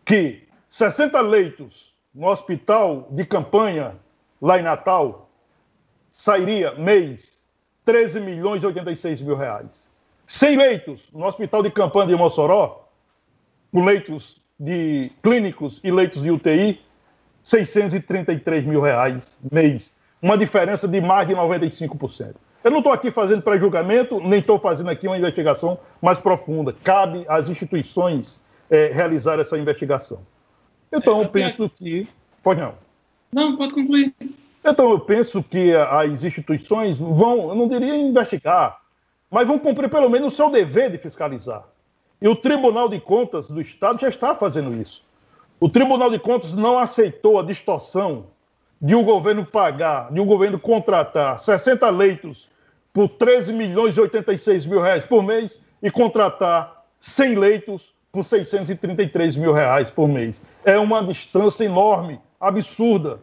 [0.04, 3.96] que 60 leitos no hospital de campanha
[4.42, 5.30] lá em Natal,
[6.10, 7.48] sairia mês
[7.86, 9.88] 13 milhões e 86 mil reais.
[10.26, 12.90] 100 leitos no hospital de campanha de Mossoró,
[13.72, 16.82] com leitos de clínicos e leitos de UTI,
[17.44, 19.96] 633 mil reais mês.
[20.20, 22.34] Uma diferença de mais de 95%.
[22.64, 26.76] Eu não estou aqui fazendo pré-julgamento, nem estou fazendo aqui uma investigação mais profunda.
[26.84, 30.20] Cabe às instituições é, realizar essa investigação.
[30.92, 32.08] Então, eu penso que.
[32.44, 32.76] Pode não.
[33.32, 34.14] Não, pode concluir.
[34.64, 38.80] Então, eu penso que as instituições vão, eu não diria investigar,
[39.30, 41.64] mas vão cumprir pelo menos o seu dever de fiscalizar.
[42.22, 45.06] E o Tribunal de Contas do Estado já está fazendo isso.
[45.60, 48.28] O Tribunal de Contas não aceitou a distorção
[48.82, 52.50] de o um governo pagar, de um governo contratar 60 leitos
[52.94, 59.36] por 13 milhões e 86 mil reais por mês e contratar 100 leitos por 633
[59.36, 60.42] mil reais por mês.
[60.66, 63.20] É uma distância enorme, absurda,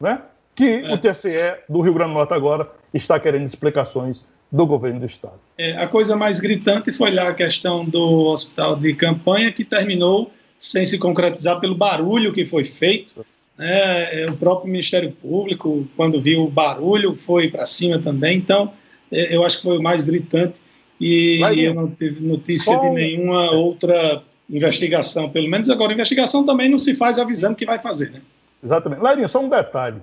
[0.00, 0.20] né?
[0.52, 0.92] que é.
[0.92, 1.28] o TSE
[1.68, 5.38] do Rio Grande do Norte agora está querendo explicações do governo do Estado.
[5.56, 10.32] É, a coisa mais gritante foi lá a questão do hospital de campanha, que terminou
[10.58, 13.24] sem se concretizar pelo barulho que foi feito.
[13.56, 18.38] É, é o próprio Ministério Público, quando viu o barulho, foi para cima também.
[18.38, 18.72] Então,
[19.12, 20.62] é, eu acho que foi o mais gritante
[21.00, 22.80] e eu não tive notícia Só...
[22.80, 25.92] de nenhuma outra investigação, pelo menos agora.
[25.92, 28.22] Investigação também não se faz avisando que vai fazer, né?
[28.62, 29.02] Exatamente.
[29.02, 30.00] Lairinho, só um detalhe.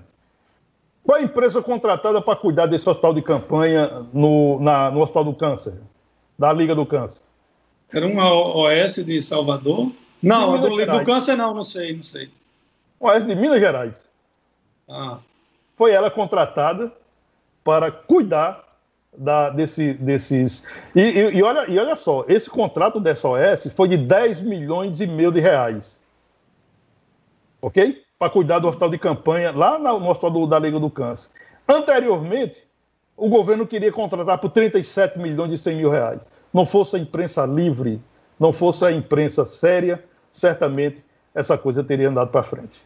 [1.04, 5.26] Qual é a empresa contratada para cuidar desse hospital de campanha no, na, no Hospital
[5.26, 5.74] do Câncer,
[6.40, 7.22] da Liga do Câncer?
[7.92, 9.92] Era uma OS de Salvador?
[10.22, 12.30] Não, do, do, câncer não, não sei, não sei.
[12.98, 14.10] OAS de Minas Gerais.
[14.90, 15.18] Ah.
[15.76, 16.92] Foi ela contratada
[17.64, 18.64] para cuidar
[19.18, 20.68] da, desse, desses.
[20.96, 25.02] E, e, e, olha, e olha só, esse contrato da SOS foi de 10 milhões
[25.02, 26.02] e meio de reais.
[27.62, 28.02] Ok?
[28.18, 31.30] Para cuidar do hospital de campanha lá no hospital do, da Liga do Câncer.
[31.68, 32.66] Anteriormente,
[33.16, 36.22] o governo queria contratar por 37 milhões e 100 mil reais.
[36.54, 38.02] Não fosse a imprensa livre,
[38.40, 42.80] não fosse a imprensa séria, certamente essa coisa teria andado para frente.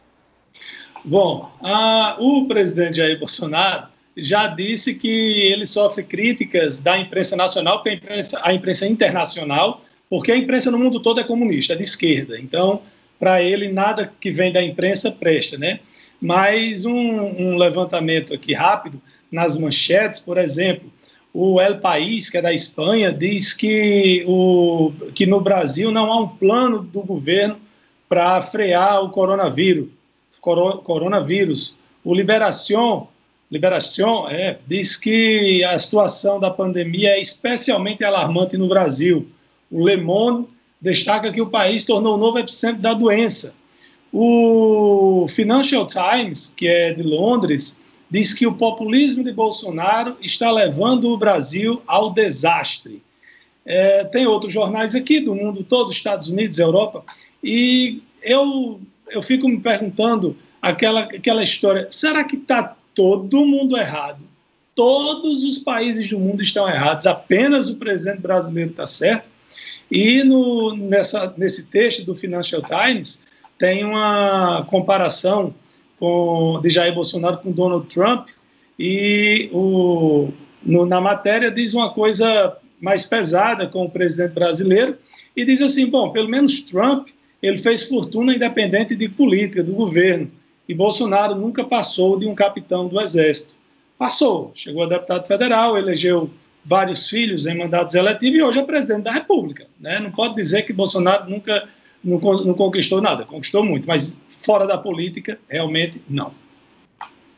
[1.04, 7.76] Bom, a, o presidente Jair Bolsonaro já disse que ele sofre críticas da imprensa nacional,
[7.76, 11.76] porque a imprensa, a imprensa internacional, porque a imprensa no mundo todo é comunista, é
[11.76, 12.38] de esquerda.
[12.38, 12.82] Então,
[13.18, 15.80] para ele, nada que vem da imprensa presta, né?
[16.20, 19.00] Mas um, um levantamento aqui rápido,
[19.30, 20.90] nas manchetes, por exemplo,
[21.32, 26.20] o El País, que é da Espanha, diz que, o, que no Brasil não há
[26.20, 27.60] um plano do governo
[28.08, 29.88] para frear o coronavírus.
[30.40, 31.74] coronavírus.
[32.02, 33.08] O Liberação
[33.50, 39.26] Liberação é, diz que a situação da pandemia é especialmente alarmante no Brasil.
[39.70, 40.48] O Le Monde
[40.80, 43.54] destaca que o país tornou o novo epicentro da doença.
[44.12, 47.80] O Financial Times, que é de Londres,
[48.10, 53.02] diz que o populismo de Bolsonaro está levando o Brasil ao desastre.
[53.64, 57.04] É, tem outros jornais aqui do mundo todo, Estados Unidos, Europa,
[57.44, 58.80] e eu,
[59.10, 64.18] eu fico me perguntando aquela, aquela história: será que está todo mundo errado.
[64.74, 69.30] Todos os países do mundo estão errados, apenas o presidente brasileiro está certo.
[69.88, 73.22] E no, nessa, nesse texto do Financial Times
[73.56, 75.54] tem uma comparação
[75.96, 78.30] com, de Jair Bolsonaro com Donald Trump,
[78.76, 80.30] e o,
[80.60, 84.98] no, na matéria diz uma coisa mais pesada com o presidente brasileiro,
[85.36, 87.08] e diz assim: bom, pelo menos Trump
[87.40, 90.28] ele fez fortuna independente de política, do governo.
[90.68, 93.56] E Bolsonaro nunca passou de um capitão do Exército.
[93.98, 96.30] Passou, chegou a deputado federal, elegeu
[96.64, 99.66] vários filhos em mandatos eletivos e hoje é presidente da República.
[99.80, 99.98] Né?
[99.98, 101.66] Não pode dizer que Bolsonaro nunca
[102.04, 106.32] não, não conquistou nada, conquistou muito, mas fora da política, realmente não.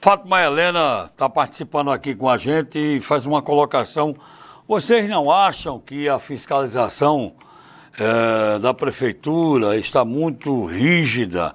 [0.00, 4.16] Fátima Helena está participando aqui com a gente e faz uma colocação.
[4.66, 7.34] Vocês não acham que a fiscalização
[7.98, 11.54] é, da prefeitura está muito rígida?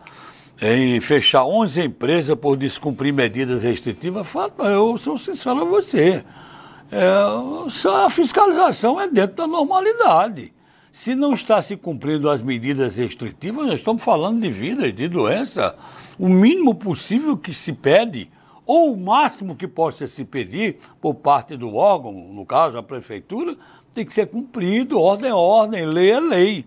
[0.62, 6.24] Em fechar 11 empresas por descumprir medidas restritivas, Fátima, eu sou sincero a você.
[6.92, 7.08] É,
[8.06, 10.54] a fiscalização é dentro da normalidade.
[10.94, 15.76] Se não está se cumprindo as medidas restritivas, nós estamos falando de vida, de doença.
[16.18, 18.30] O mínimo possível que se pede,
[18.66, 23.58] ou o máximo que possa se pedir por parte do órgão, no caso a prefeitura,
[23.94, 26.66] tem que ser cumprido, ordem é ordem, lei é lei.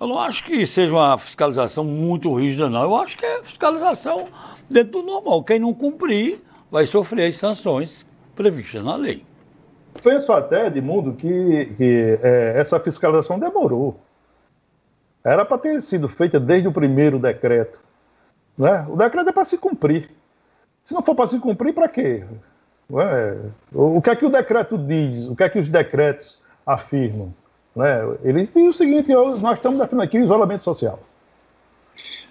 [0.00, 2.82] Eu não acho que seja uma fiscalização muito rígida, não.
[2.82, 4.28] Eu acho que é fiscalização
[4.68, 5.44] dentro do normal.
[5.44, 9.26] Quem não cumprir vai sofrer as sanções previstas na lei.
[10.02, 14.00] Penso até, Edmundo, que, que é, essa fiscalização demorou.
[15.22, 17.78] Era para ter sido feita desde o primeiro decreto.
[18.56, 18.86] Né?
[18.88, 20.08] O decreto é para se cumprir.
[20.82, 22.24] Se não for para se cumprir, para quê?
[22.90, 23.36] É?
[23.70, 25.26] O que é que o decreto diz?
[25.26, 27.34] O que é que os decretos afirmam?
[27.74, 28.00] Né?
[28.24, 31.02] Ele diz o seguinte: nós estamos defendendo aqui o isolamento social.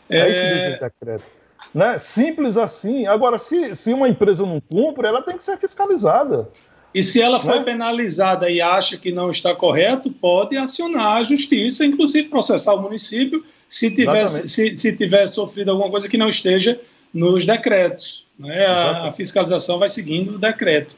[0.09, 1.39] É, é isso que diz o decreto.
[1.73, 1.97] Né?
[1.97, 3.05] Simples assim.
[3.05, 6.49] Agora, se, se uma empresa não cumpre, ela tem que ser fiscalizada.
[6.93, 7.65] E se ela foi né?
[7.65, 13.45] penalizada e acha que não está correto, pode acionar a justiça, inclusive processar o município,
[13.67, 16.79] se tivesse, se, se tiver sofrido alguma coisa que não esteja
[17.13, 18.25] nos decretos.
[18.39, 18.65] Né?
[18.65, 20.95] A, a, fiscalização vai seguindo o decreto.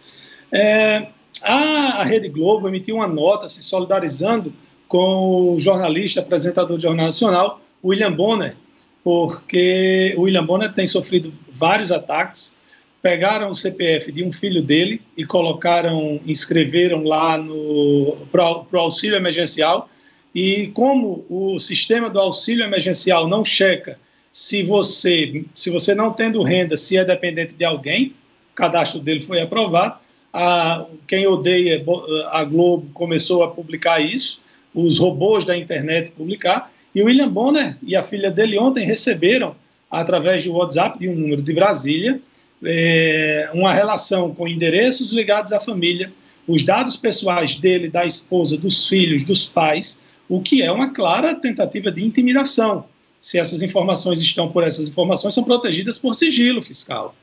[0.50, 1.08] É,
[1.44, 4.54] a, Rede Globo emitiu uma nota se solidarizando
[4.88, 8.56] com o jornalista, apresentador do Jornal Nacional, William Bonner,
[9.04, 12.58] porque o William Bonner tem sofrido vários ataques.
[13.02, 19.16] Pegaram o CPF de um filho dele e colocaram, inscreveram lá no para o auxílio
[19.16, 19.90] emergencial.
[20.36, 23.98] E como o sistema do auxílio emergencial não checa
[24.32, 28.16] se você, se você não tendo renda, se é dependente de alguém,
[28.52, 30.00] o cadastro dele foi aprovado,
[30.34, 31.84] a, quem odeia
[32.30, 34.42] a Globo começou a publicar isso,
[34.74, 39.56] os robôs da internet publicar, e o William Bonner e a filha dele ontem receberam,
[39.90, 42.22] através do WhatsApp de um número de Brasília,
[42.64, 46.12] é, uma relação com endereços ligados à família,
[46.48, 51.36] os dados pessoais dele, da esposa, dos filhos, dos pais, o que é uma clara
[51.36, 52.86] tentativa de intimidação.
[53.20, 57.16] Se essas informações estão por essas informações, são protegidas por sigilo fiscal.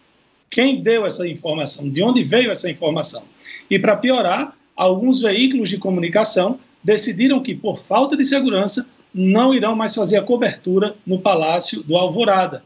[0.50, 1.88] Quem deu essa informação?
[1.88, 3.24] De onde veio essa informação?
[3.70, 9.74] E para piorar, alguns veículos de comunicação decidiram que, por falta de segurança, não irão
[9.74, 12.62] mais fazer a cobertura no Palácio do Alvorada.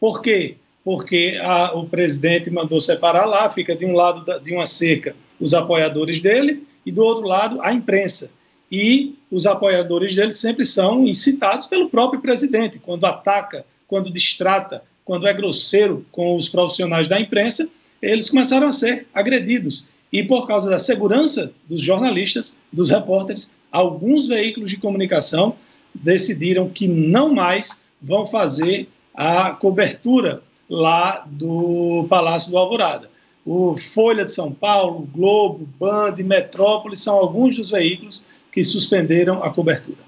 [0.00, 0.56] Por quê?
[0.84, 5.14] Porque a, o presidente mandou separar lá, fica de um lado da, de uma seca
[5.42, 8.32] os apoiadores dele e do outro lado a imprensa.
[8.70, 15.26] E os apoiadores dele sempre são incitados pelo próprio presidente, quando ataca, quando distrata, quando
[15.26, 19.86] é grosseiro com os profissionais da imprensa, eles começaram a ser agredidos.
[20.12, 25.56] E por causa da segurança dos jornalistas, dos repórteres, alguns veículos de comunicação
[25.94, 33.10] decidiram que não mais vão fazer a cobertura lá do Palácio do Alvorada.
[33.44, 39.50] O Folha de São Paulo, Globo, Band, Metrópole são alguns dos veículos que suspenderam a
[39.50, 39.98] cobertura.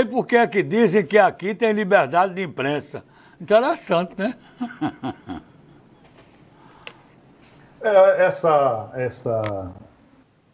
[0.00, 3.02] E por que é que dizem que aqui tem liberdade de imprensa?
[3.40, 4.34] Interessante, né?
[7.82, 9.72] é, essa, essa,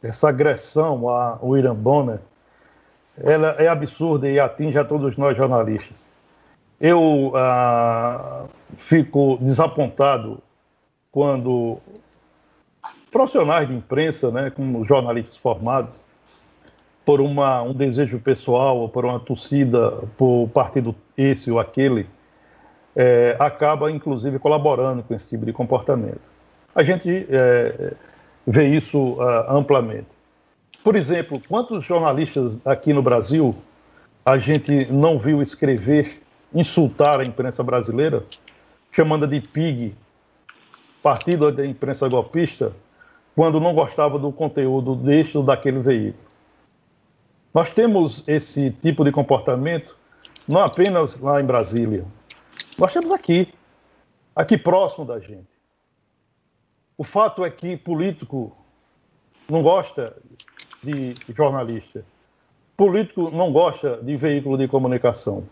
[0.03, 2.21] essa agressão ao Bonner,
[3.23, 6.11] ela é absurda e atinge a todos nós jornalistas.
[6.81, 8.45] Eu ah,
[8.77, 10.43] fico desapontado
[11.13, 11.79] quando
[13.13, 16.03] profissionais de imprensa, né, como jornalistas formados,
[17.05, 22.07] por uma, um desejo pessoal ou por uma torcida por partido esse ou aquele,
[22.95, 26.21] é, acaba inclusive colaborando com esse tipo de comportamento.
[26.75, 27.95] A gente é,
[28.47, 30.07] vê isso uh, amplamente.
[30.83, 33.55] Por exemplo, quantos jornalistas aqui no Brasil
[34.25, 36.23] a gente não viu escrever,
[36.55, 38.25] insultar a imprensa brasileira,
[38.91, 39.95] chamando de PIG,
[41.03, 42.73] Partido da Imprensa Golpista,
[43.35, 46.23] quando não gostava do conteúdo deste ou daquele veículo.
[47.53, 49.97] Nós temos esse tipo de comportamento
[50.47, 52.05] não apenas lá em Brasília,
[52.79, 53.53] nós temos aqui,
[54.35, 55.53] aqui próximo da gente.
[56.97, 58.57] O fato é que político
[59.49, 60.17] não gosta
[60.83, 62.05] de jornalista.
[62.77, 65.45] Político não gosta de veículo de comunicação.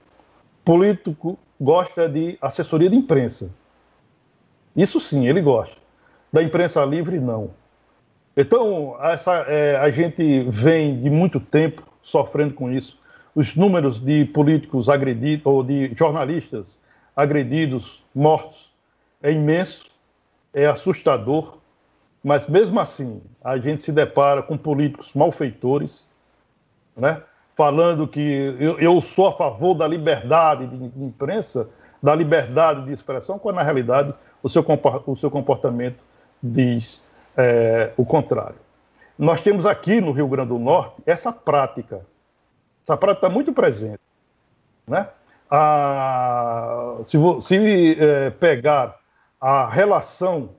[0.64, 3.54] Político gosta de assessoria de imprensa.
[4.74, 5.76] Isso sim, ele gosta.
[6.32, 7.50] Da imprensa livre, não.
[8.36, 12.98] Então, essa, é, a gente vem de muito tempo sofrendo com isso.
[13.34, 16.80] Os números de políticos agredidos, ou de jornalistas
[17.20, 18.74] agredidos, mortos,
[19.22, 19.90] é imenso,
[20.54, 21.58] é assustador,
[22.24, 26.08] mas mesmo assim a gente se depara com políticos malfeitores,
[26.96, 27.22] né?
[27.54, 28.20] falando que
[28.58, 31.68] eu, eu sou a favor da liberdade de imprensa,
[32.02, 34.64] da liberdade de expressão, quando na realidade o seu,
[35.06, 35.98] o seu comportamento
[36.42, 37.04] diz
[37.36, 38.56] é, o contrário.
[39.18, 42.00] Nós temos aqui no Rio Grande do Norte essa prática.
[42.82, 44.00] Essa prática está muito presente.
[44.86, 45.06] Né?
[45.50, 48.96] A, se, se é, pegar
[49.40, 50.50] a relação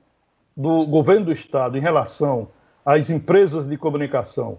[0.56, 2.48] do governo do Estado em relação
[2.84, 4.58] às empresas de comunicação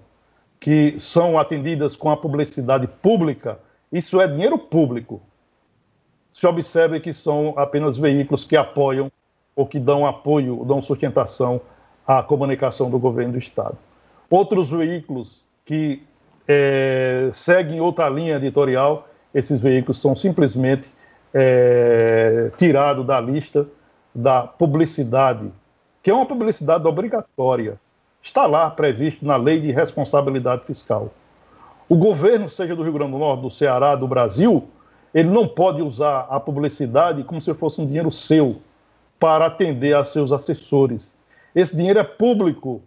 [0.60, 3.60] que são atendidas com a publicidade pública,
[3.92, 5.22] isso é dinheiro público.
[6.32, 9.12] Se observe que são apenas veículos que apoiam
[9.56, 11.62] ou que dão apoio, dão sustentação
[12.08, 13.78] à comunicação do governo do Estado.
[14.30, 16.02] Outros veículos que
[16.48, 20.90] é, seguem outra linha editorial, esses veículos são simplesmente
[21.34, 23.66] é, tirados da lista
[24.14, 25.52] da publicidade,
[26.02, 27.80] que é uma publicidade obrigatória.
[28.22, 31.12] Está lá previsto na lei de responsabilidade fiscal.
[31.90, 34.64] O governo, seja do Rio Grande do Norte, do Ceará, do Brasil,
[35.14, 38.58] ele não pode usar a publicidade como se fosse um dinheiro seu
[39.20, 41.16] para atender a seus assessores.
[41.54, 42.82] Esse dinheiro é público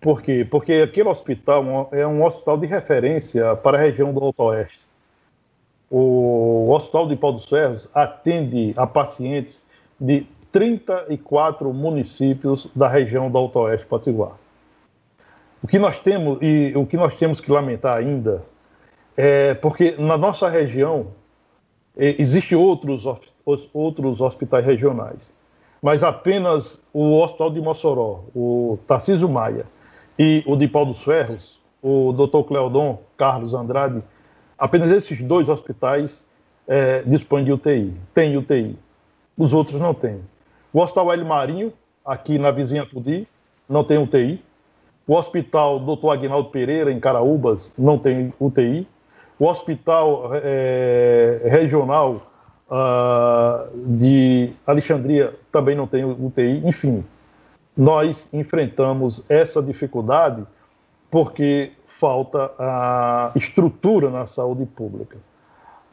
[0.00, 0.46] Por quê?
[0.50, 4.80] Porque aquele hospital é um hospital de referência para a região do Alto Oeste.
[5.90, 9.66] O Hospital de Pau dos Ferros atende a pacientes
[10.00, 14.40] de 34 municípios da região do Alto Oeste Potiguar.
[15.62, 18.42] O que nós temos e o que nós temos que lamentar ainda
[19.16, 21.08] é porque na nossa região
[21.96, 23.04] existem outros
[23.72, 25.34] outros hospitais regionais,
[25.82, 29.64] mas apenas o Hospital de Mossoró, o Tarcísio Maia
[30.18, 32.46] e o de Pau dos Ferros, o Dr.
[32.46, 34.02] Cleodon Carlos Andrade,
[34.58, 36.28] apenas esses dois hospitais
[36.68, 38.78] é, dispõem de UTI, tem UTI.
[39.36, 40.20] Os outros não têm.
[40.72, 41.72] O Hospital Hélio Marinho,
[42.04, 43.26] aqui na vizinha Pudi,
[43.68, 44.42] não tem UTI.
[45.10, 46.10] O Hospital Dr.
[46.10, 48.86] Aguinaldo Pereira, em Caraúbas, não tem UTI.
[49.40, 52.30] O Hospital é, Regional
[52.70, 56.62] uh, de Alexandria também não tem UTI.
[56.64, 57.04] Enfim,
[57.76, 60.46] nós enfrentamos essa dificuldade
[61.10, 65.16] porque falta a estrutura na saúde pública.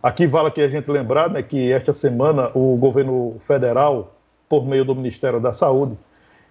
[0.04, 4.14] Aqui vale que a gente lembrar né, que esta semana o governo federal
[4.48, 5.98] por meio do Ministério da Saúde,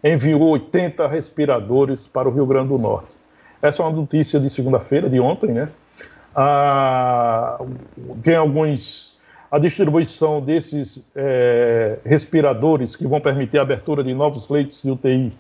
[0.02, 3.10] enviou 80 respiradores para o Rio Grande do Norte.
[3.60, 5.68] Essa é uma notícia de segunda-feira, de ontem, né?
[6.34, 7.58] Ah,
[8.22, 9.16] tem alguns.
[9.50, 15.32] A distribuição desses é, respiradores que vão permitir a abertura de novos leitos de UTI.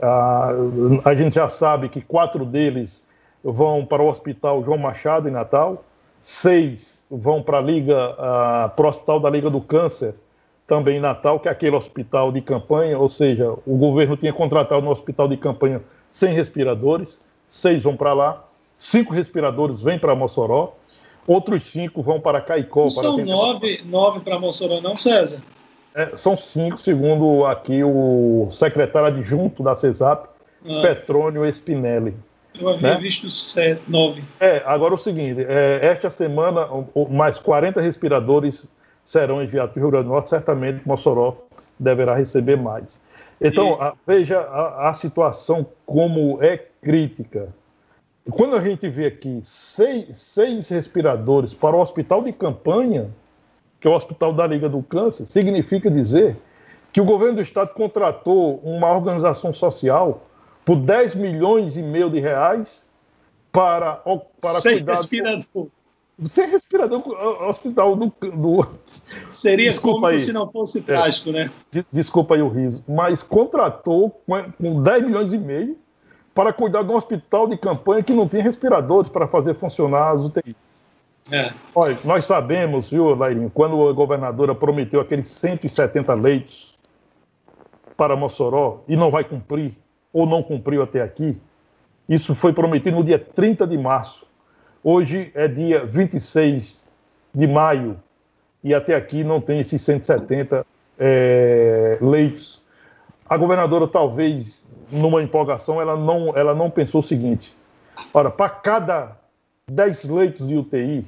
[0.00, 0.50] Ah,
[1.04, 3.06] a gente já sabe que quatro deles
[3.44, 5.84] vão para o Hospital João Machado, em Natal,
[6.20, 10.14] seis vão para a Liga, ah, para o Hospital da Liga do Câncer,
[10.66, 14.84] também em Natal, que é aquele hospital de campanha, ou seja, o governo tinha contratado
[14.84, 18.44] um hospital de campanha sem respiradores, seis vão para lá,
[18.76, 20.74] cinco respiradores vêm para Mossoró,
[21.26, 22.86] outros cinco vão para Caicó.
[22.86, 25.42] Não para são nove, nove para Mossoró, não, César?
[25.94, 30.28] É, são cinco, segundo aqui o secretário adjunto da CESAP,
[30.64, 30.80] ah.
[30.82, 32.14] Petrônio Spinelli.
[32.58, 32.98] Eu havia né?
[32.98, 34.22] visto sete, nove.
[34.40, 36.68] É, agora o seguinte, é, esta semana
[37.10, 38.70] mais 40 respiradores
[39.04, 41.36] serão enviados para o Rio Grande do Norte, certamente Mossoró
[41.78, 43.00] deverá receber mais.
[43.40, 43.82] Então, e...
[43.82, 47.48] a, veja a, a, situação como é crítica.
[48.30, 53.10] Quando a gente vê aqui seis, seis respiradores para o hospital de campanha,
[53.80, 56.36] que é o Hospital da Liga do Câncer, significa dizer
[56.90, 60.22] que o governo do estado contratou uma organização social
[60.64, 62.88] por 10 milhões e meio de reais
[63.52, 63.96] para,
[64.40, 64.94] para cuidar...
[64.94, 65.66] respirador.
[66.26, 67.02] Sem respirador,
[67.48, 68.06] hospital do.
[68.20, 68.66] do...
[69.30, 70.18] Seria Desculpa como aí.
[70.18, 71.32] se não fosse trágico, é.
[71.32, 71.50] né?
[71.92, 72.84] Desculpa aí o riso.
[72.88, 74.22] Mas contratou
[74.58, 75.76] com 10 milhões e meio
[76.34, 80.24] para cuidar de um hospital de campanha que não tinha respiradores para fazer funcionar as
[80.24, 80.54] UTIs.
[81.30, 81.52] É.
[81.74, 86.76] Olha, nós sabemos, viu, Lairinho, quando a governadora prometeu aqueles 170 leitos
[87.96, 89.74] para Mossoró e não vai cumprir,
[90.12, 91.40] ou não cumpriu até aqui,
[92.08, 94.26] isso foi prometido no dia 30 de março.
[94.82, 96.88] Hoje é dia 26
[97.34, 97.98] de maio
[98.64, 100.66] e até aqui não tem esses 170
[100.98, 102.62] é, leitos.
[103.28, 107.54] A governadora, talvez, numa empolgação, ela não, ela não pensou o seguinte:
[108.12, 109.16] ora, para cada
[109.70, 111.06] 10 leitos de UTI,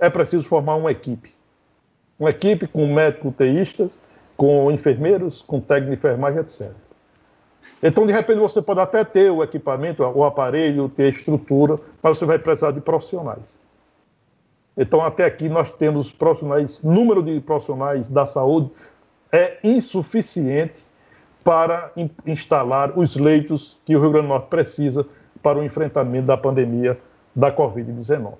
[0.00, 1.34] é preciso formar uma equipe.
[2.18, 4.02] Uma equipe com médicos UTIistas,
[4.36, 6.72] com enfermeiros, com técnico de enfermagem, etc.
[7.82, 12.16] Então, de repente, você pode até ter o equipamento, o aparelho, ter a estrutura, mas
[12.16, 13.58] você vai precisar de profissionais.
[14.76, 18.70] Então, até aqui, nós temos profissionais, número de profissionais da saúde
[19.32, 20.82] é insuficiente
[21.42, 21.92] para
[22.26, 25.06] instalar os leitos que o Rio Grande do Norte precisa
[25.42, 26.98] para o enfrentamento da pandemia
[27.34, 28.34] da Covid-19.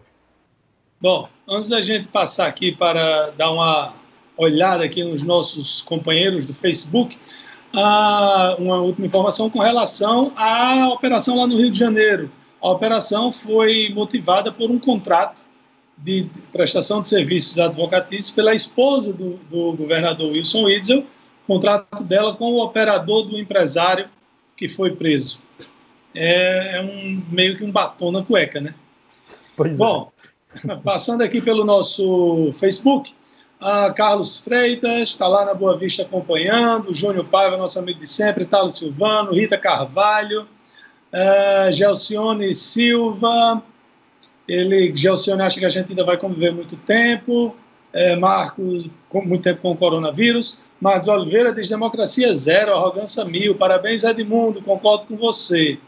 [1.01, 3.95] Bom, antes da gente passar aqui para dar uma
[4.37, 7.19] olhada aqui nos nossos companheiros do Facebook,
[7.75, 12.31] ah, uma última informação com relação à operação lá no Rio de Janeiro.
[12.63, 15.44] A operação foi motivada por um contrato
[15.97, 21.05] de prestação de serviços advocatícios pela esposa do, do governador Wilson Witzel,
[21.47, 24.09] contrato dela com o operador do empresário
[24.57, 25.39] que foi preso.
[26.15, 28.75] É, é um meio que um batom na cueca, né?
[29.57, 30.13] Pois Bom,
[30.67, 30.77] é.
[30.77, 33.13] passando aqui pelo nosso Facebook,
[33.61, 38.45] a Carlos Freitas, está lá na Boa Vista acompanhando, Júnior Paiva, nosso amigo de sempre,
[38.45, 43.63] Talo Silvano, Rita Carvalho, uh, Gelcione Silva,
[44.49, 47.55] ele, Gelcione acha que a gente ainda vai conviver muito tempo,
[47.97, 50.59] É, Marcos, com muito tempo com o coronavírus.
[50.81, 53.55] Marcos Oliveira diz: democracia zero, arrogância mil.
[53.55, 55.79] Parabéns, Edmundo, concordo com você.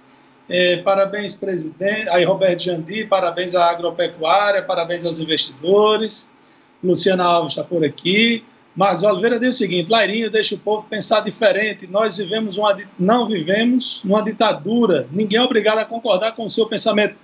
[0.49, 2.09] É, parabéns, presidente.
[2.11, 6.31] Aí, Roberto Jandi, parabéns à agropecuária, parabéns aos investidores.
[6.81, 8.45] Luciana Alves está por aqui.
[8.77, 11.89] Marcos Oliveira diz o seguinte: Lairinho deixa o povo pensar diferente.
[11.89, 15.09] Nós vivemos uma, não vivemos numa ditadura.
[15.11, 17.17] Ninguém é obrigado a concordar com o seu pensamento.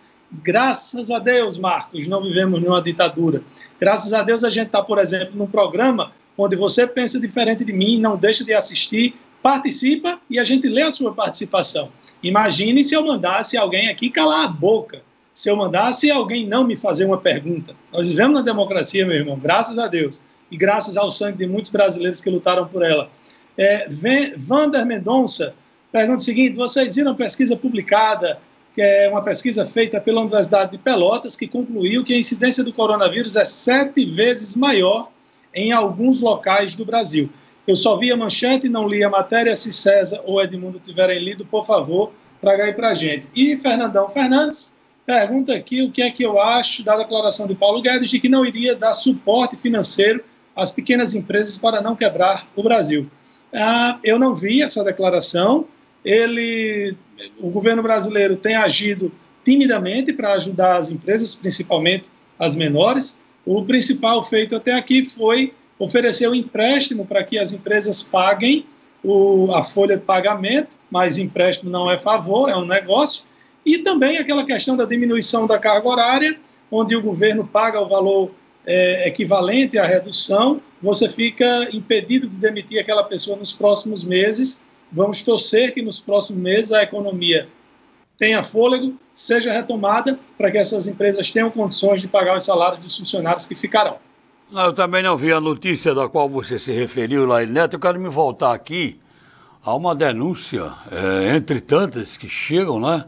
[0.43, 3.43] Graças a Deus, Marcos, não vivemos numa ditadura.
[3.79, 7.73] Graças a Deus a gente está, por exemplo, num programa onde você pensa diferente de
[7.73, 11.91] mim, não deixa de assistir, participa e a gente lê a sua participação.
[12.23, 15.03] Imagine se eu mandasse alguém aqui calar a boca,
[15.35, 17.75] se eu mandasse alguém não me fazer uma pergunta.
[17.93, 21.71] Nós vivemos na democracia, meu irmão, graças a Deus, e graças ao sangue de muitos
[21.71, 23.11] brasileiros que lutaram por ela.
[23.57, 23.89] É,
[24.37, 25.55] Vander Mendonça
[25.91, 28.39] pergunta o seguinte: vocês viram a pesquisa publicada,
[28.75, 32.73] que é uma pesquisa feita pela Universidade de Pelotas, que concluiu que a incidência do
[32.73, 35.11] coronavírus é sete vezes maior
[35.55, 37.29] em alguns locais do Brasil.
[37.67, 39.55] Eu só vi a manchete, não li a matéria.
[39.55, 43.29] Se César ou Edmundo tiverem lido, por favor, traga aí para a gente.
[43.35, 47.83] E Fernandão Fernandes pergunta aqui o que é que eu acho da declaração de Paulo
[47.83, 50.25] Guedes de que não iria dar suporte financeiro
[50.57, 53.09] às pequenas empresas para não quebrar o Brasil.
[53.53, 55.67] Ah, eu não vi essa declaração.
[56.05, 56.97] Ele,
[57.39, 59.13] o governo brasileiro tem agido
[59.45, 62.05] timidamente para ajudar as empresas, principalmente
[62.39, 63.21] as menores.
[63.45, 68.67] O principal feito até aqui foi oferecer um empréstimo para que as empresas paguem
[69.03, 73.25] o, a folha de pagamento, mas empréstimo não é favor, é um negócio.
[73.65, 76.39] E também aquela questão da diminuição da carga horária,
[76.71, 78.31] onde o governo paga o valor
[78.67, 84.63] é, equivalente à redução, você fica impedido de demitir aquela pessoa nos próximos meses.
[84.93, 87.49] Vamos torcer que nos próximos meses a economia
[88.19, 92.97] tenha fôlego, seja retomada, para que essas empresas tenham condições de pagar os salários dos
[92.97, 93.97] funcionários que ficarão.
[94.53, 97.77] Eu também não vi a notícia da qual você se referiu, Laí Neto.
[97.77, 99.01] Eu quero me voltar aqui
[99.65, 103.05] a uma denúncia, é, entre tantas que chegam, né?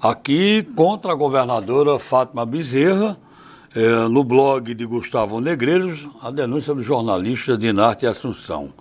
[0.00, 3.18] Aqui contra a governadora Fátima Bezerra,
[3.74, 8.72] é, no blog de Gustavo Negreiros, a denúncia do jornalista Dinarte Assunção.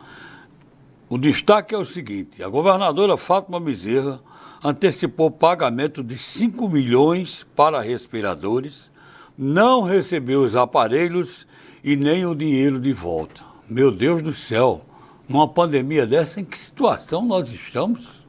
[1.09, 4.19] O destaque é o seguinte: a governadora Fátima Bezerra
[4.63, 8.91] antecipou pagamento de 5 milhões para respiradores,
[9.37, 11.47] não recebeu os aparelhos
[11.83, 13.41] e nem o dinheiro de volta.
[13.69, 14.81] Meu Deus do céu,
[15.29, 18.25] numa pandemia dessa, em que situação nós estamos?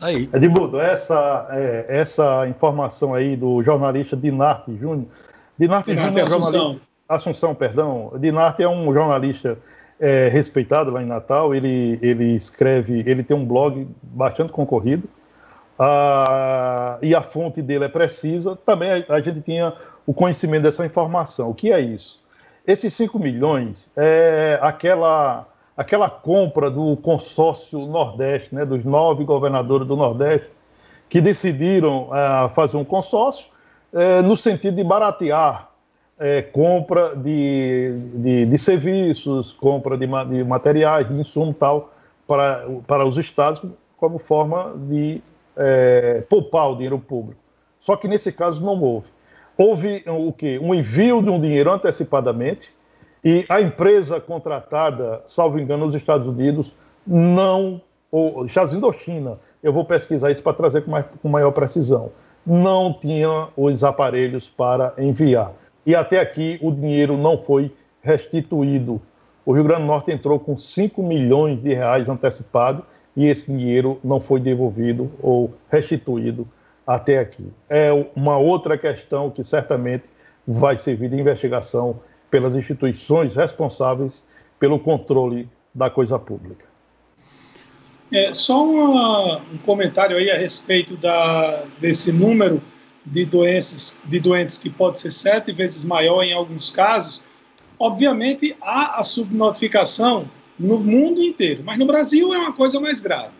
[0.00, 0.28] Aí.
[0.32, 5.06] Edmundo, essa, é, essa informação aí do jornalista Dinarte Júnior.
[5.58, 6.52] Dinarte, Dinarte Júnior é Assunção.
[6.52, 6.86] jornalista.
[7.08, 8.12] Assunção, perdão.
[8.18, 9.58] Dinarte é um jornalista
[10.00, 11.54] é, respeitado lá em Natal.
[11.54, 15.08] Ele, ele escreve, ele tem um blog bastante concorrido
[15.78, 19.74] ah, e a fonte dele é precisa, também a, a, gente tinha
[20.06, 21.50] o conhecimento dessa informação.
[21.50, 22.22] O que é isso?
[22.66, 29.96] Esses 5 milhões é aquela, aquela compra do consórcio Nordeste, né, dos nove governadores do
[29.96, 30.48] Nordeste,
[31.08, 33.48] que decidiram ah, fazer um consórcio
[33.92, 35.70] é, no sentido de baratear
[36.18, 41.92] é, compra de, de, de, serviços, compra de, de materiais, de insumo tal,
[42.26, 43.62] para, para os estados,
[43.96, 45.22] como forma de
[45.56, 47.40] é, poupar o dinheiro público.
[47.78, 49.08] Só que nesse caso não houve.
[49.56, 50.58] Houve o quê?
[50.62, 52.72] Um envio de um dinheiro antecipadamente
[53.24, 56.74] e a empresa contratada, salvo engano, nos Estados Unidos,
[57.06, 61.28] não, ou Estados Unidos ou China, eu vou pesquisar isso para trazer com, mais, com
[61.28, 62.10] maior precisão,
[62.46, 65.52] não tinha os aparelhos para enviar.
[65.86, 67.72] E até aqui o dinheiro não foi
[68.02, 69.00] restituído.
[69.44, 72.84] O Rio Grande do Norte entrou com 5 milhões de reais antecipado
[73.16, 76.46] e esse dinheiro não foi devolvido ou restituído
[76.84, 77.46] até aqui.
[77.70, 80.10] É uma outra questão que certamente
[80.46, 84.24] vai servir de investigação pelas instituições responsáveis
[84.58, 86.64] pelo controle da coisa pública.
[88.12, 92.62] É, só uma, um comentário aí a respeito da, desse número
[93.06, 97.22] de doenças, de doentes que pode ser sete vezes maior em alguns casos.
[97.78, 100.28] Obviamente há a subnotificação
[100.58, 103.30] no mundo inteiro, mas no Brasil é uma coisa mais grave.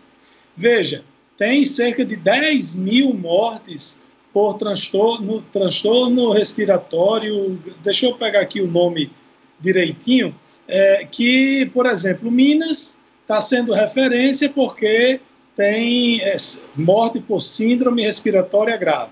[0.55, 1.03] Veja,
[1.35, 4.01] tem cerca de 10 mil mortes
[4.33, 7.59] por transtorno, transtorno respiratório.
[7.83, 9.11] Deixa eu pegar aqui o nome
[9.59, 10.33] direitinho.
[10.67, 15.21] É, que, por exemplo, Minas está sendo referência porque
[15.55, 16.35] tem é,
[16.75, 19.11] morte por síndrome respiratória grave.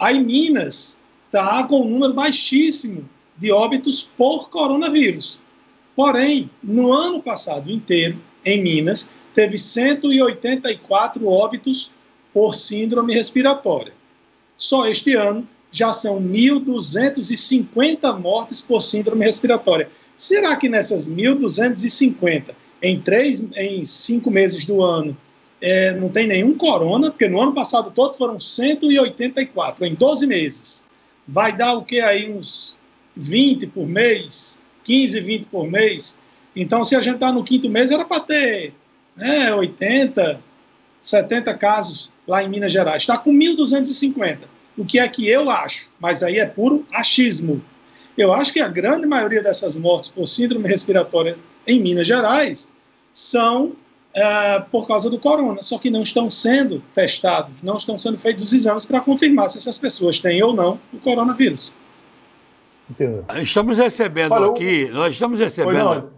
[0.00, 5.38] Aí Minas está com um número baixíssimo de óbitos por coronavírus.
[5.94, 11.92] Porém, no ano passado inteiro, em Minas, teve 184 óbitos
[12.32, 13.92] por síndrome respiratória.
[14.56, 19.90] Só este ano já são 1.250 mortes por síndrome respiratória.
[20.16, 25.14] Será que nessas 1.250, em, três, em cinco meses do ano,
[25.60, 27.10] é, não tem nenhum corona?
[27.10, 30.86] Porque no ano passado todo foram 184, em 12 meses.
[31.26, 32.32] Vai dar o que aí?
[32.32, 32.76] Uns
[33.16, 34.62] 20 por mês?
[34.84, 36.18] 15, 20 por mês?
[36.56, 38.74] Então, se a gente está no quinto mês, era para ter
[39.16, 40.40] né, 80,
[41.00, 43.02] 70 casos lá em Minas Gerais.
[43.02, 44.38] Está com 1.250.
[44.76, 45.92] O que é que eu acho?
[46.00, 47.62] Mas aí é puro achismo.
[48.16, 52.72] Eu acho que a grande maioria dessas mortes por síndrome respiratória em Minas Gerais
[53.12, 53.72] são
[54.14, 58.44] é, por causa do corona, só que não estão sendo testados, não estão sendo feitos
[58.44, 61.72] os exames para confirmar se essas pessoas têm ou não o coronavírus.
[62.88, 63.24] Entendeu?
[63.40, 66.10] Estamos recebendo Olha, aqui, nós estamos recebendo.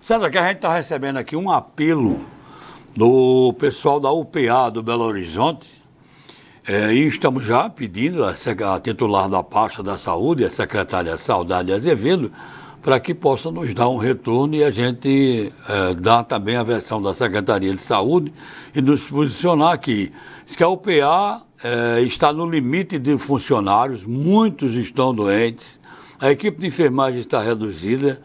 [0.00, 2.24] Sandra, que a gente está recebendo aqui um apelo
[2.94, 5.68] do pessoal da UPA do Belo Horizonte,
[6.66, 11.72] é, e estamos já pedindo a, a, titular da pasta da saúde, a secretária Saudade
[11.72, 12.30] Azevedo,
[12.88, 17.02] para que possa nos dar um retorno e a gente é, dar também a versão
[17.02, 18.32] da Secretaria de Saúde
[18.74, 20.10] e nos posicionar aqui.
[20.46, 25.78] Diz que a UPA é, está no limite de funcionários, muitos estão doentes,
[26.18, 28.22] a equipe de enfermagem está reduzida,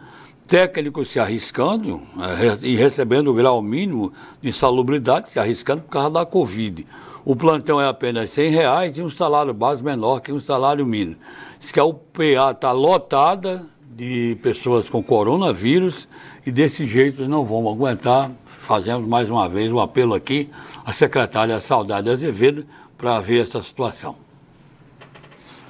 [0.47, 6.09] técnicos se arriscando é, e recebendo o grau mínimo de insalubridade, se arriscando por causa
[6.09, 6.88] da Covid.
[7.26, 11.18] O plantão é apenas 100 reais e um salário base menor que um salário mínimo.
[11.59, 16.08] Diz que a UPA está lotada de pessoas com coronavírus
[16.46, 18.32] e desse jeito não vamos aguentar.
[18.46, 20.50] Fazemos mais uma vez um apelo aqui
[20.86, 22.66] à secretária Saudade Azevedo
[22.98, 24.16] para ver essa situação.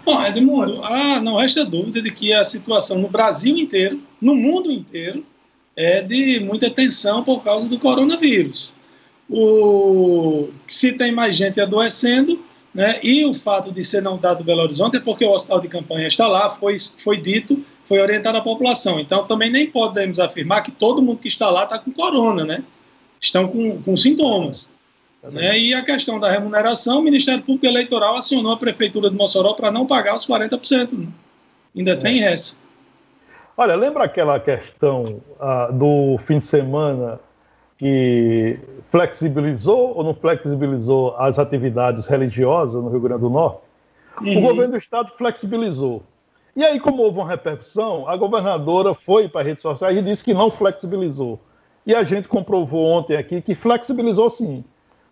[0.05, 4.71] Bom, Edmundo, ah, não resta dúvida de que a situação no Brasil inteiro, no mundo
[4.71, 5.26] inteiro,
[5.76, 8.74] é de muita tensão por causa do coronavírus.
[9.30, 12.39] O, se tem mais gente adoecendo,
[12.74, 15.67] né, e o fato de ser não dado Belo Horizonte é porque o hospital de
[15.67, 18.99] campanha está lá, foi, foi dito, foi orientado à população.
[18.99, 22.63] Então, também nem podemos afirmar que todo mundo que está lá está com corona, né?
[23.19, 24.71] Estão com, com sintomas.
[25.23, 25.57] Né?
[25.57, 29.71] E a questão da remuneração, o Ministério Público Eleitoral acionou a Prefeitura de Mossoró para
[29.71, 30.91] não pagar os 40%.
[30.91, 31.07] Né?
[31.75, 31.95] Ainda é.
[31.95, 32.61] tem essa.
[33.55, 37.19] Olha, lembra aquela questão ah, do fim de semana
[37.77, 38.57] que
[38.89, 43.61] flexibilizou ou não flexibilizou as atividades religiosas no Rio Grande do Norte?
[44.21, 44.39] Uhum.
[44.39, 46.03] O governo do estado flexibilizou.
[46.55, 50.23] E aí, como houve uma repercussão, a governadora foi para as redes sociais e disse
[50.23, 51.39] que não flexibilizou.
[51.85, 54.63] E a gente comprovou ontem aqui que flexibilizou sim.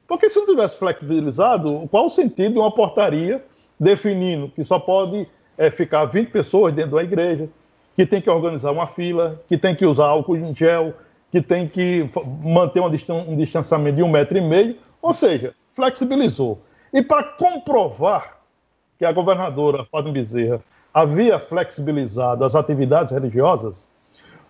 [0.08, 3.44] Porque se não tivesse flexibilizado, qual o sentido de uma portaria
[3.80, 5.26] definindo que só pode
[5.58, 7.50] é, ficar 20 pessoas dentro da igreja,
[7.96, 10.94] que tem que organizar uma fila, que tem que usar álcool em gel,
[11.32, 12.10] que tem que
[12.44, 16.62] manter um distanciamento de um metro e meio, ou seja, flexibilizou.
[16.94, 18.38] E para comprovar
[19.00, 20.62] que a governadora Fátima Bezerra
[20.94, 23.90] havia flexibilizado as atividades religiosas,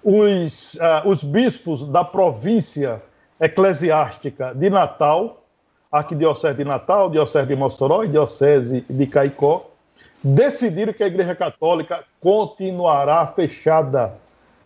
[0.04, 3.02] os, uh, os bispos da província
[3.40, 5.42] eclesiástica de Natal
[5.92, 9.70] Arquidiocese de Natal, Diocese de Mossoró e Diocese de Caicó,
[10.24, 14.14] decidiram que a Igreja Católica continuará fechada,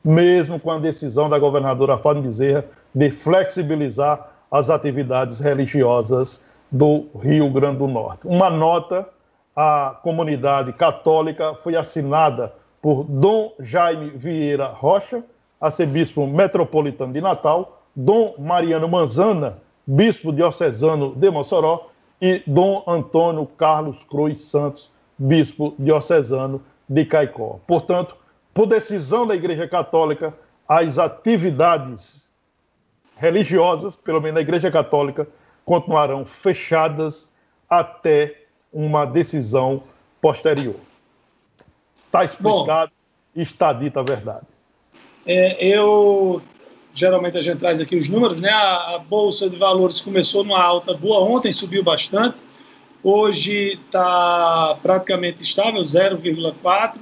[0.04, 7.50] mesmo com a decisão da governadora Fátima Bezerra de flexibilizar as atividades religiosas do Rio
[7.50, 8.20] Grande do Norte.
[8.26, 9.10] Uma nota
[9.56, 15.24] à comunidade católica foi assinada por Dom Jaime Vieira Rocha,
[15.60, 21.90] arcebispo metropolitano de Natal, Dom Mariano Manzana, bispo diocesano de Mossoró,
[22.22, 27.60] e Dom Antônio Carlos Cruz Santos, bispo diocesano de Caicó.
[27.66, 28.16] Portanto,
[28.54, 30.34] por decisão da Igreja Católica,
[30.68, 32.34] as atividades
[33.18, 35.28] religiosas, pelo menos na Igreja Católica,
[35.66, 37.34] continuarão fechadas
[37.70, 38.45] até
[38.76, 39.82] uma decisão
[40.22, 40.76] posterior.
[42.08, 42.92] Está explicado,
[43.34, 44.46] Bom, está dita a verdade.
[45.26, 46.42] É, eu
[46.94, 48.50] geralmente a gente traz aqui os números, né?
[48.50, 52.42] A, a, bolsa de valores começou numa alta boa ontem, subiu bastante.
[53.02, 56.96] Hoje está praticamente estável, 0,4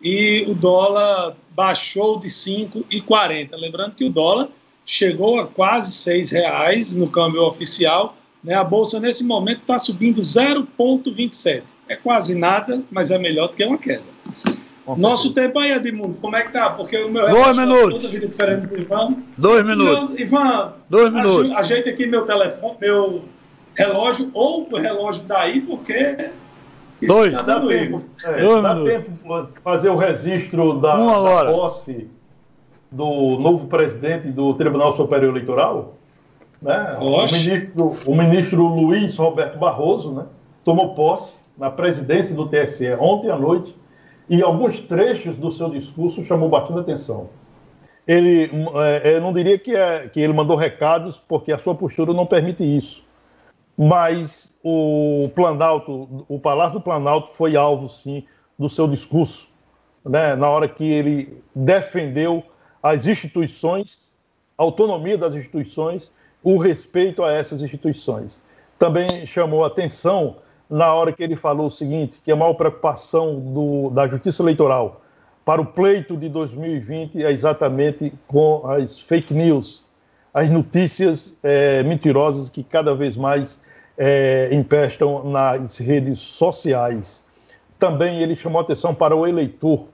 [0.00, 3.50] e o dólar baixou de 5,40.
[3.56, 4.48] Lembrando que o dólar
[4.84, 8.16] chegou a quase seis reais no câmbio oficial.
[8.42, 8.54] Né?
[8.54, 11.62] A bolsa nesse momento está subindo 0,27.
[11.88, 14.02] É quase nada, mas é melhor do que uma queda.
[14.98, 16.70] Nosso tempo aí, Edmundo, como é que tá?
[16.70, 18.02] Porque o meu Dois minutos.
[18.02, 19.14] toda vida diferente do Ivan.
[19.38, 20.10] Dois minutos.
[20.10, 21.56] Meu, Ivan, Dois minutos.
[21.56, 23.22] Ajeita aqui meu telefone, meu
[23.76, 26.30] relógio, ou o relógio daí, porque.
[27.00, 27.32] Dois.
[27.32, 28.92] Tá dando tempo, é, Dois dá minutos.
[28.92, 32.08] tempo fazer o registro da, da posse
[32.90, 35.96] do novo presidente do Tribunal Superior Eleitoral?
[36.62, 36.96] Né?
[37.00, 40.26] O, ministro, o ministro Luiz Roberto Barroso né?
[40.64, 43.76] tomou posse na presidência do TSE ontem à noite
[44.28, 47.28] e alguns trechos do seu discurso chamou bastante atenção.
[48.06, 48.50] Ele,
[49.02, 52.26] é, eu não diria que, é, que ele mandou recados, porque a sua postura não
[52.26, 53.04] permite isso.
[53.76, 58.24] Mas o Planalto, o Palácio do Planalto foi alvo, sim,
[58.58, 59.48] do seu discurso,
[60.04, 60.36] né?
[60.36, 62.42] na hora que ele defendeu
[62.82, 64.14] as instituições,
[64.56, 66.12] a autonomia das instituições,
[66.42, 68.42] o respeito a essas instituições.
[68.78, 70.36] Também chamou atenção
[70.68, 75.02] na hora que ele falou o seguinte, que a maior preocupação do, da Justiça Eleitoral
[75.44, 79.84] para o pleito de 2020 é exatamente com as fake news,
[80.32, 83.60] as notícias é, mentirosas que cada vez mais
[83.98, 87.24] é, empestam nas redes sociais.
[87.78, 89.88] Também ele chamou atenção para o eleitor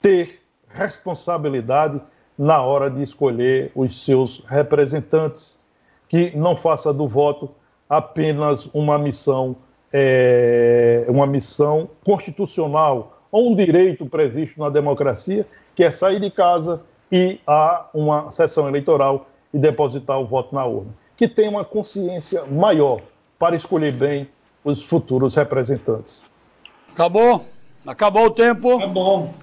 [0.00, 2.00] ter responsabilidade
[2.40, 5.62] na hora de escolher os seus representantes,
[6.08, 7.50] que não faça do voto
[7.86, 9.54] apenas uma missão,
[9.92, 16.80] é, uma missão constitucional ou um direito previsto na democracia, que é sair de casa
[17.12, 20.94] e a uma sessão eleitoral e depositar o voto na urna.
[21.18, 23.02] Que tem uma consciência maior
[23.38, 24.26] para escolher bem
[24.64, 26.24] os futuros representantes.
[26.94, 27.44] Acabou?
[27.86, 28.78] Acabou o tempo?
[28.88, 29.34] Bom.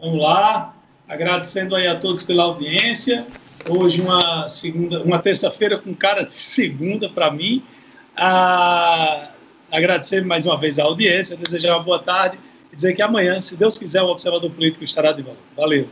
[0.00, 0.75] Vamos lá.
[1.08, 3.26] Agradecendo aí a todos pela audiência.
[3.68, 7.62] Hoje uma segunda, uma terça-feira com cara de segunda para mim.
[8.16, 9.30] Ah,
[9.70, 12.38] agradecer mais uma vez a audiência, desejar uma boa tarde
[12.72, 15.40] e dizer que amanhã, se Deus quiser, o Observador Político estará de volta.
[15.56, 15.86] Valeu.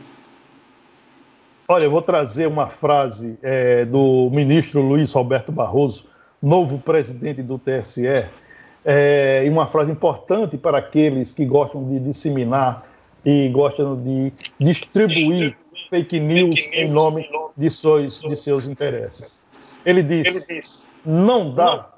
[1.67, 6.07] Olha, eu vou trazer uma frase é, do ministro Luiz Roberto Barroso,
[6.41, 8.05] novo presidente do TSE,
[8.83, 12.83] é, e uma frase importante para aqueles que gostam de disseminar
[13.25, 15.57] e gostam de distribuir
[15.89, 19.79] fake news em nome de seus, de seus interesses.
[19.85, 21.89] Ele diz: não dá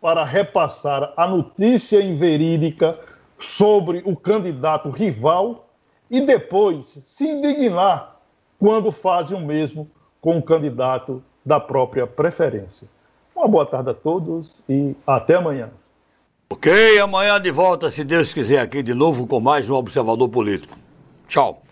[0.00, 2.98] para repassar a notícia inverídica
[3.38, 5.68] sobre o candidato rival
[6.10, 8.20] e depois se indignar
[8.58, 12.88] quando fazem o mesmo com o candidato da própria preferência.
[13.34, 15.70] Uma boa tarde a todos e até amanhã.
[16.48, 16.70] Ok,
[17.00, 20.76] amanhã de volta, se Deus quiser, aqui de novo com mais um Observador Político.
[21.26, 21.65] Tchau.